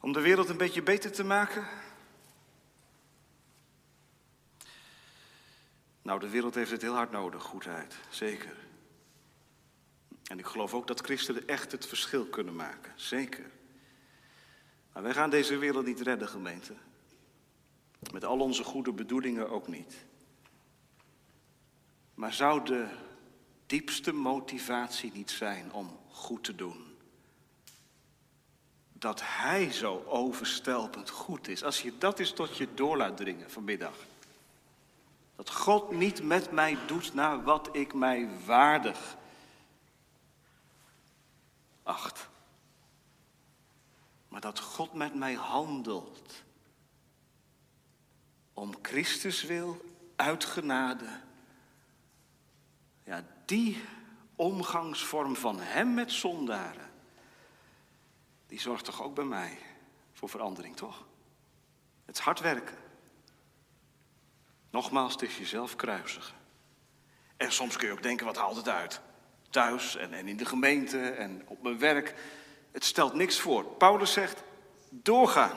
Om 0.00 0.12
de 0.12 0.20
wereld 0.20 0.48
een 0.48 0.56
beetje 0.56 0.82
beter 0.82 1.12
te 1.12 1.24
maken? 1.24 1.66
Nou, 6.02 6.20
de 6.20 6.28
wereld 6.28 6.54
heeft 6.54 6.70
het 6.70 6.82
heel 6.82 6.94
hard 6.94 7.10
nodig, 7.10 7.42
goedheid, 7.42 7.96
zeker. 8.10 8.56
En 10.24 10.38
ik 10.38 10.46
geloof 10.46 10.74
ook 10.74 10.86
dat 10.86 11.00
christenen 11.00 11.48
echt 11.48 11.72
het 11.72 11.86
verschil 11.86 12.26
kunnen 12.26 12.56
maken, 12.56 12.92
zeker. 12.96 13.50
Maar 14.92 15.02
wij 15.02 15.12
gaan 15.12 15.30
deze 15.30 15.56
wereld 15.56 15.86
niet 15.86 16.00
redden, 16.00 16.28
gemeente. 16.28 16.74
Met 18.12 18.24
al 18.24 18.40
onze 18.40 18.64
goede 18.64 18.92
bedoelingen 18.92 19.50
ook 19.50 19.68
niet. 19.68 19.94
Maar 22.14 22.32
zou 22.32 22.64
de 22.64 22.88
diepste 23.66 24.12
motivatie 24.12 25.12
niet 25.12 25.30
zijn 25.30 25.72
om 25.72 25.98
goed 26.08 26.44
te 26.44 26.54
doen? 26.54 26.96
Dat 28.92 29.20
Hij 29.24 29.72
zo 29.72 30.04
overstelpend 30.06 31.10
goed 31.10 31.48
is. 31.48 31.62
Als 31.62 31.82
je 31.82 31.98
dat 31.98 32.18
is 32.18 32.32
tot 32.32 32.56
je 32.56 32.68
door 32.74 32.96
laat 32.96 33.16
dringen 33.16 33.50
vanmiddag. 33.50 33.94
Dat 35.40 35.50
God 35.50 35.90
niet 35.90 36.22
met 36.22 36.50
mij 36.50 36.78
doet 36.86 37.14
naar 37.14 37.42
wat 37.42 37.68
ik 37.72 37.94
mij 37.94 38.28
waardig 38.44 39.16
acht. 41.82 42.28
Maar 44.28 44.40
dat 44.40 44.58
God 44.58 44.92
met 44.92 45.14
mij 45.14 45.34
handelt. 45.34 46.42
Om 48.54 48.74
Christus 48.82 49.42
wil, 49.42 49.80
uit 50.16 50.44
genade. 50.44 51.20
Ja, 53.04 53.24
die 53.44 53.84
omgangsvorm 54.36 55.36
van 55.36 55.60
Hem 55.60 55.94
met 55.94 56.12
zondaren. 56.12 56.90
Die 58.46 58.60
zorgt 58.60 58.84
toch 58.84 59.02
ook 59.02 59.14
bij 59.14 59.24
mij 59.24 59.58
voor 60.12 60.28
verandering, 60.28 60.76
toch? 60.76 61.06
Het 62.04 62.16
is 62.16 62.24
hard 62.24 62.40
werken. 62.40 62.89
Nogmaals, 64.70 65.16
is 65.16 65.38
jezelf 65.38 65.76
kruisigen. 65.76 66.34
En 67.36 67.52
soms 67.52 67.76
kun 67.76 67.86
je 67.86 67.92
ook 67.92 68.02
denken, 68.02 68.26
wat 68.26 68.36
haalt 68.36 68.56
het 68.56 68.68
uit? 68.68 69.00
Thuis 69.50 69.96
en, 69.96 70.12
en 70.12 70.28
in 70.28 70.36
de 70.36 70.44
gemeente 70.44 71.10
en 71.10 71.42
op 71.46 71.62
mijn 71.62 71.78
werk. 71.78 72.14
Het 72.72 72.84
stelt 72.84 73.14
niks 73.14 73.40
voor. 73.40 73.64
Paulus 73.64 74.12
zegt, 74.12 74.42
doorgaan. 74.90 75.56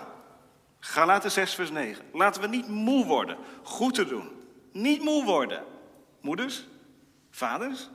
Galaten 0.80 1.32
6 1.32 1.55
vers 1.55 1.72
9. 1.72 2.05
Laten 2.14 2.41
we 2.41 2.47
niet 2.47 2.68
moe 2.68 3.05
worden, 3.05 3.38
goed 3.64 3.93
te 3.93 4.05
doen. 4.05 4.30
Niet 4.72 5.01
moe 5.01 5.24
worden. 5.24 5.64
Moeders, 6.22 6.68
vaders, 7.32 7.89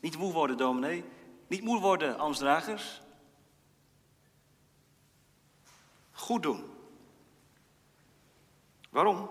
niet 0.00 0.18
moe 0.18 0.32
worden 0.32 0.56
dominee. 0.56 1.04
Niet 1.46 1.62
moe 1.62 1.80
worden 1.80 2.18
ambtsdragers. 2.18 3.00
Goed 6.12 6.42
doen. 6.42 6.64
Waarom? 8.90 9.30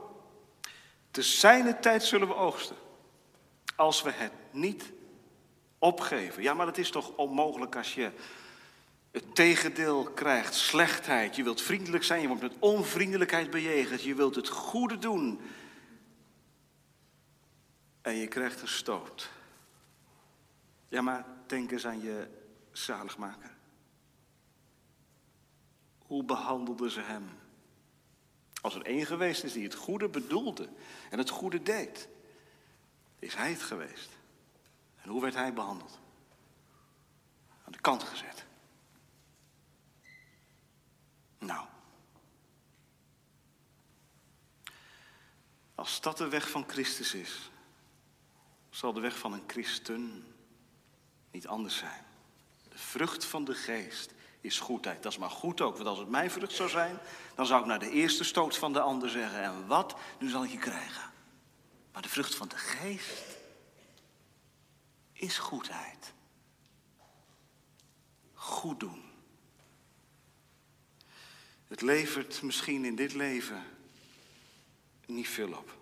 Te 1.15 1.21
zijne 1.21 1.79
tijd 1.79 2.03
zullen 2.03 2.27
we 2.27 2.35
oogsten. 2.35 2.75
Als 3.75 4.01
we 4.01 4.11
het 4.11 4.31
niet 4.51 4.91
opgeven. 5.79 6.43
Ja, 6.43 6.53
maar 6.53 6.67
het 6.67 6.77
is 6.77 6.89
toch 6.89 7.15
onmogelijk 7.15 7.75
als 7.75 7.93
je 7.93 8.11
het 9.11 9.35
tegendeel 9.35 10.03
krijgt. 10.03 10.53
Slechtheid. 10.53 11.35
Je 11.35 11.43
wilt 11.43 11.61
vriendelijk 11.61 12.03
zijn, 12.03 12.21
je 12.21 12.27
wordt 12.27 12.41
met 12.41 12.55
onvriendelijkheid 12.59 13.49
bejegend. 13.49 14.01
Je 14.01 14.15
wilt 14.15 14.35
het 14.35 14.47
goede 14.47 14.97
doen. 14.97 15.41
En 18.01 18.15
je 18.15 18.27
krijgt 18.27 18.61
een 18.61 18.67
stoot. 18.67 19.29
Ja, 20.87 21.01
maar 21.01 21.25
denk 21.47 21.71
eens 21.71 21.85
aan 21.85 22.01
je 22.01 22.27
zaligmaker. 22.71 23.51
Hoe 25.97 26.23
behandelden 26.23 26.91
ze 26.91 27.01
hem? 27.01 27.29
Als 28.65 28.75
er 28.75 28.85
één 28.85 29.05
geweest 29.05 29.43
is 29.43 29.53
die 29.53 29.63
het 29.63 29.75
goede 29.75 30.09
bedoelde 30.09 30.69
en 31.09 31.17
het 31.17 31.29
goede 31.29 31.63
deed, 31.63 32.07
is 33.19 33.35
hij 33.35 33.49
het 33.51 33.61
geweest. 33.61 34.09
En 35.01 35.09
hoe 35.09 35.21
werd 35.21 35.33
hij 35.33 35.53
behandeld? 35.53 35.99
Aan 37.65 37.71
de 37.71 37.79
kant 37.79 38.03
gezet. 38.03 38.45
Nou. 41.37 41.67
Als 45.75 46.01
dat 46.01 46.17
de 46.17 46.29
weg 46.29 46.49
van 46.49 46.69
Christus 46.69 47.13
is, 47.13 47.51
zal 48.69 48.93
de 48.93 48.99
weg 48.99 49.17
van 49.17 49.33
een 49.33 49.43
christen 49.47 50.33
niet 51.31 51.47
anders 51.47 51.77
zijn. 51.77 52.05
De 52.69 52.77
vrucht 52.77 53.25
van 53.25 53.45
de 53.45 53.55
geest 53.55 54.13
is 54.45 54.59
goedheid. 54.59 55.03
Dat 55.03 55.11
is 55.11 55.17
maar 55.17 55.29
goed 55.29 55.61
ook, 55.61 55.75
want 55.75 55.87
als 55.87 55.99
het 55.99 56.09
mijn 56.09 56.31
vrucht 56.31 56.53
zou 56.53 56.69
zijn, 56.69 56.97
dan 57.35 57.45
zou 57.45 57.61
ik 57.61 57.67
naar 57.67 57.79
de 57.79 57.89
eerste 57.89 58.23
stoot 58.23 58.57
van 58.57 58.73
de 58.73 58.79
ander 58.79 59.09
zeggen: 59.09 59.43
En 59.43 59.67
wat? 59.67 59.95
Nu 60.19 60.29
zal 60.29 60.43
ik 60.43 60.51
je 60.51 60.57
krijgen. 60.57 61.11
Maar 61.91 62.01
de 62.01 62.09
vrucht 62.09 62.35
van 62.35 62.47
de 62.47 62.57
geest 62.57 63.23
is 65.13 65.37
goedheid. 65.37 66.13
Goed 68.33 68.79
doen. 68.79 69.03
Het 71.67 71.81
levert 71.81 72.41
misschien 72.41 72.85
in 72.85 72.95
dit 72.95 73.13
leven 73.13 73.63
niet 75.05 75.27
veel 75.27 75.53
op. 75.53 75.77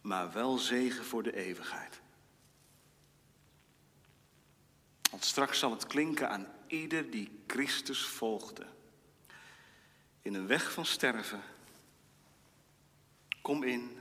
Maar 0.00 0.32
wel 0.32 0.58
zegen 0.58 1.04
voor 1.04 1.22
de 1.22 1.36
eeuwigheid. 1.36 2.00
Want 5.14 5.26
straks 5.26 5.58
zal 5.58 5.70
het 5.70 5.86
klinken 5.86 6.30
aan 6.30 6.46
ieder 6.66 7.10
die 7.10 7.42
Christus 7.46 8.06
volgde. 8.06 8.66
In 10.22 10.34
een 10.34 10.46
weg 10.46 10.72
van 10.72 10.86
sterven. 10.86 11.42
Kom 13.42 13.62
in 13.62 13.98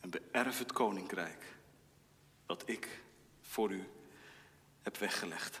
en 0.00 0.10
beërf 0.10 0.58
het 0.58 0.72
koninkrijk 0.72 1.56
dat 2.46 2.62
ik 2.68 3.02
voor 3.40 3.70
u 3.70 3.88
heb 4.82 4.96
weggelegd. 4.96 5.60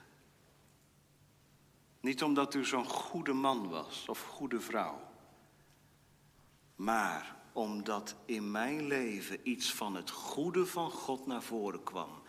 Niet 2.00 2.22
omdat 2.22 2.54
u 2.54 2.64
zo'n 2.64 2.88
goede 2.88 3.32
man 3.32 3.68
was 3.68 4.08
of 4.08 4.22
goede 4.22 4.60
vrouw, 4.60 5.10
maar 6.76 7.36
omdat 7.52 8.14
in 8.24 8.50
mijn 8.50 8.86
leven 8.86 9.48
iets 9.48 9.74
van 9.74 9.94
het 9.94 10.10
goede 10.10 10.66
van 10.66 10.90
God 10.90 11.26
naar 11.26 11.42
voren 11.42 11.82
kwam. 11.82 12.22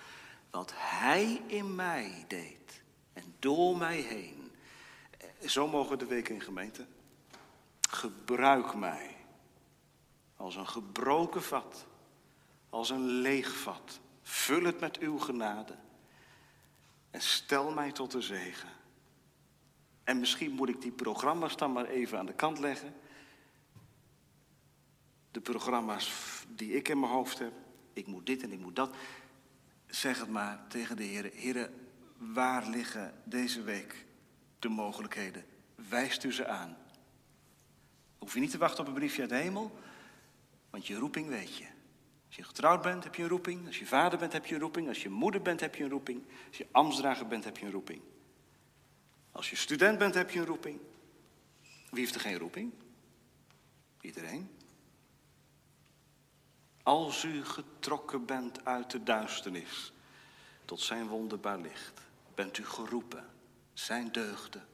Wat 0.52 0.72
Hij 0.76 1.42
in 1.48 1.76
mij 1.76 2.26
deed 2.28 2.82
en 3.14 3.36
door 3.40 3.78
mij 3.78 4.00
heen. 4.00 4.52
Zo 5.46 5.68
mogen 5.68 6.00
de 6.00 6.06
weken 6.06 6.36
in 6.36 6.42
gemeente. 6.42 6.86
Gebruik 7.90 8.76
mij 8.76 9.16
als 10.36 10.56
een 10.56 10.68
gebroken 10.68 11.44
vat, 11.44 11.86
als 12.70 12.90
een 12.90 13.06
leeg 13.06 13.58
vat. 13.58 14.00
Vul 14.22 14.64
het 14.64 14.80
met 14.80 15.00
uw 15.00 15.18
genade 15.18 15.76
en 17.12 17.22
stel 17.22 17.72
mij 17.72 17.92
tot 17.92 18.12
de 18.12 18.22
zegen. 18.22 18.70
En 20.04 20.20
misschien 20.20 20.52
moet 20.52 20.70
ik 20.70 20.82
die 20.82 20.92
programma's 20.92 21.58
dan 21.58 21.72
maar 21.72 21.86
even 21.86 22.18
aan 22.18 22.26
de 22.26 22.34
kant 22.34 22.60
leggen. 22.60 22.94
De 25.32 25.42
programma's 25.42 26.12
die 26.48 26.74
ik 26.74 26.88
in 26.88 27.00
mijn 27.00 27.12
hoofd 27.12 27.40
heb. 27.40 27.54
Ik 27.94 28.08
moet 28.08 28.26
dit 28.26 28.44
en 28.44 28.52
ik 28.52 28.60
moet 28.60 28.76
dat. 28.76 28.96
Zeg 29.92 30.20
het 30.20 30.30
maar 30.30 30.68
tegen 30.68 30.96
de 30.96 31.04
heren. 31.04 31.32
Heren, 31.34 31.74
waar 32.18 32.68
liggen 32.68 33.14
deze 33.24 33.62
week 33.62 34.06
de 34.60 34.70
mogelijkheden? 34.70 35.46
Wijst 35.90 36.24
u 36.24 36.34
ze 36.34 36.48
aan. 36.48 36.78
Hoef 38.18 38.34
je 38.34 38.40
niet 38.40 38.52
te 38.52 38.58
wachten 38.58 38.80
op 38.80 38.88
een 38.88 38.94
briefje 38.94 39.22
uit 39.22 39.30
de 39.30 39.36
hemel, 39.36 39.80
want 40.70 40.88
je 40.88 40.96
roeping 40.96 41.28
weet 41.28 41.58
je. 41.58 41.66
Als 42.28 42.36
je 42.36 42.44
getrouwd 42.44 42.82
bent, 42.82 43.04
heb 43.04 43.16
je 43.16 43.24
een 43.24 43.30
roeping. 43.30 43.68
Als 43.68 43.80
je 43.80 43.86
vader 43.86 44.20
bent, 44.20 44.34
heb 44.34 44.46
je 44.46 44.56
een 44.56 44.62
roeping. 44.62 44.88
Als 44.88 45.04
je 45.04 45.10
moeder 45.10 45.42
bent, 45.42 45.60
heb 45.60 45.76
je 45.76 45.84
een 45.84 45.90
roeping. 45.90 46.24
Als 46.48 46.58
je 46.58 46.68
ambtsdrager 46.72 47.28
bent, 47.28 47.44
heb 47.44 47.58
je 47.58 47.66
een 47.66 47.72
roeping. 47.72 48.02
Als 49.32 49.50
je 49.50 49.56
student 49.56 49.98
bent, 49.98 50.14
heb 50.14 50.30
je 50.30 50.40
een 50.40 50.46
roeping. 50.46 50.80
Wie 51.90 52.00
heeft 52.00 52.16
er 52.16 52.22
geen 52.22 52.38
roeping? 52.38 52.72
Iedereen. 54.02 54.50
Als 56.92 57.24
u 57.24 57.46
getrokken 57.46 58.26
bent 58.26 58.66
uit 58.66 58.92
de 58.92 59.04
duisternis 59.04 59.94
tot 60.66 60.82
zijn 60.82 61.08
wonderbaar 61.08 61.60
licht, 61.60 62.02
bent 62.36 62.58
u 62.58 62.66
geroepen 62.66 63.30
zijn 63.74 64.12
deugden 64.12 64.68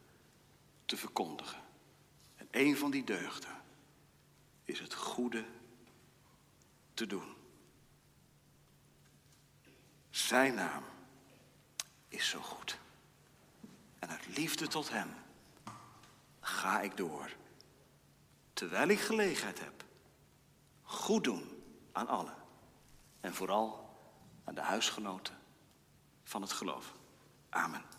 te 0.86 0.98
verkondigen. 0.98 1.62
En 2.36 2.48
een 2.52 2.78
van 2.78 2.92
die 2.92 3.04
deugden 3.04 3.62
is 4.64 4.80
het 4.80 4.94
goede 4.94 5.46
te 6.94 7.08
doen. 7.08 7.36
Zijn 10.10 10.54
naam 10.54 10.84
is 12.08 12.30
zo 12.30 12.42
goed. 12.42 12.78
En 14.00 14.10
uit 14.10 14.28
liefde 14.38 14.68
tot 14.68 14.90
Hem 14.90 15.14
ga 16.40 16.82
ik 16.82 16.98
door, 16.98 17.36
terwijl 18.54 18.88
ik 18.88 19.00
gelegenheid 19.00 19.60
heb, 19.60 19.84
goed 20.84 21.24
doen 21.24 21.57
aan 21.98 22.08
allen. 22.08 22.34
En 23.20 23.34
vooral 23.34 23.90
aan 24.44 24.56
de 24.56 24.62
huisgenoten 24.62 25.38
van 26.24 26.42
het 26.42 26.52
geloof. 26.52 26.94
Amen. 27.50 27.98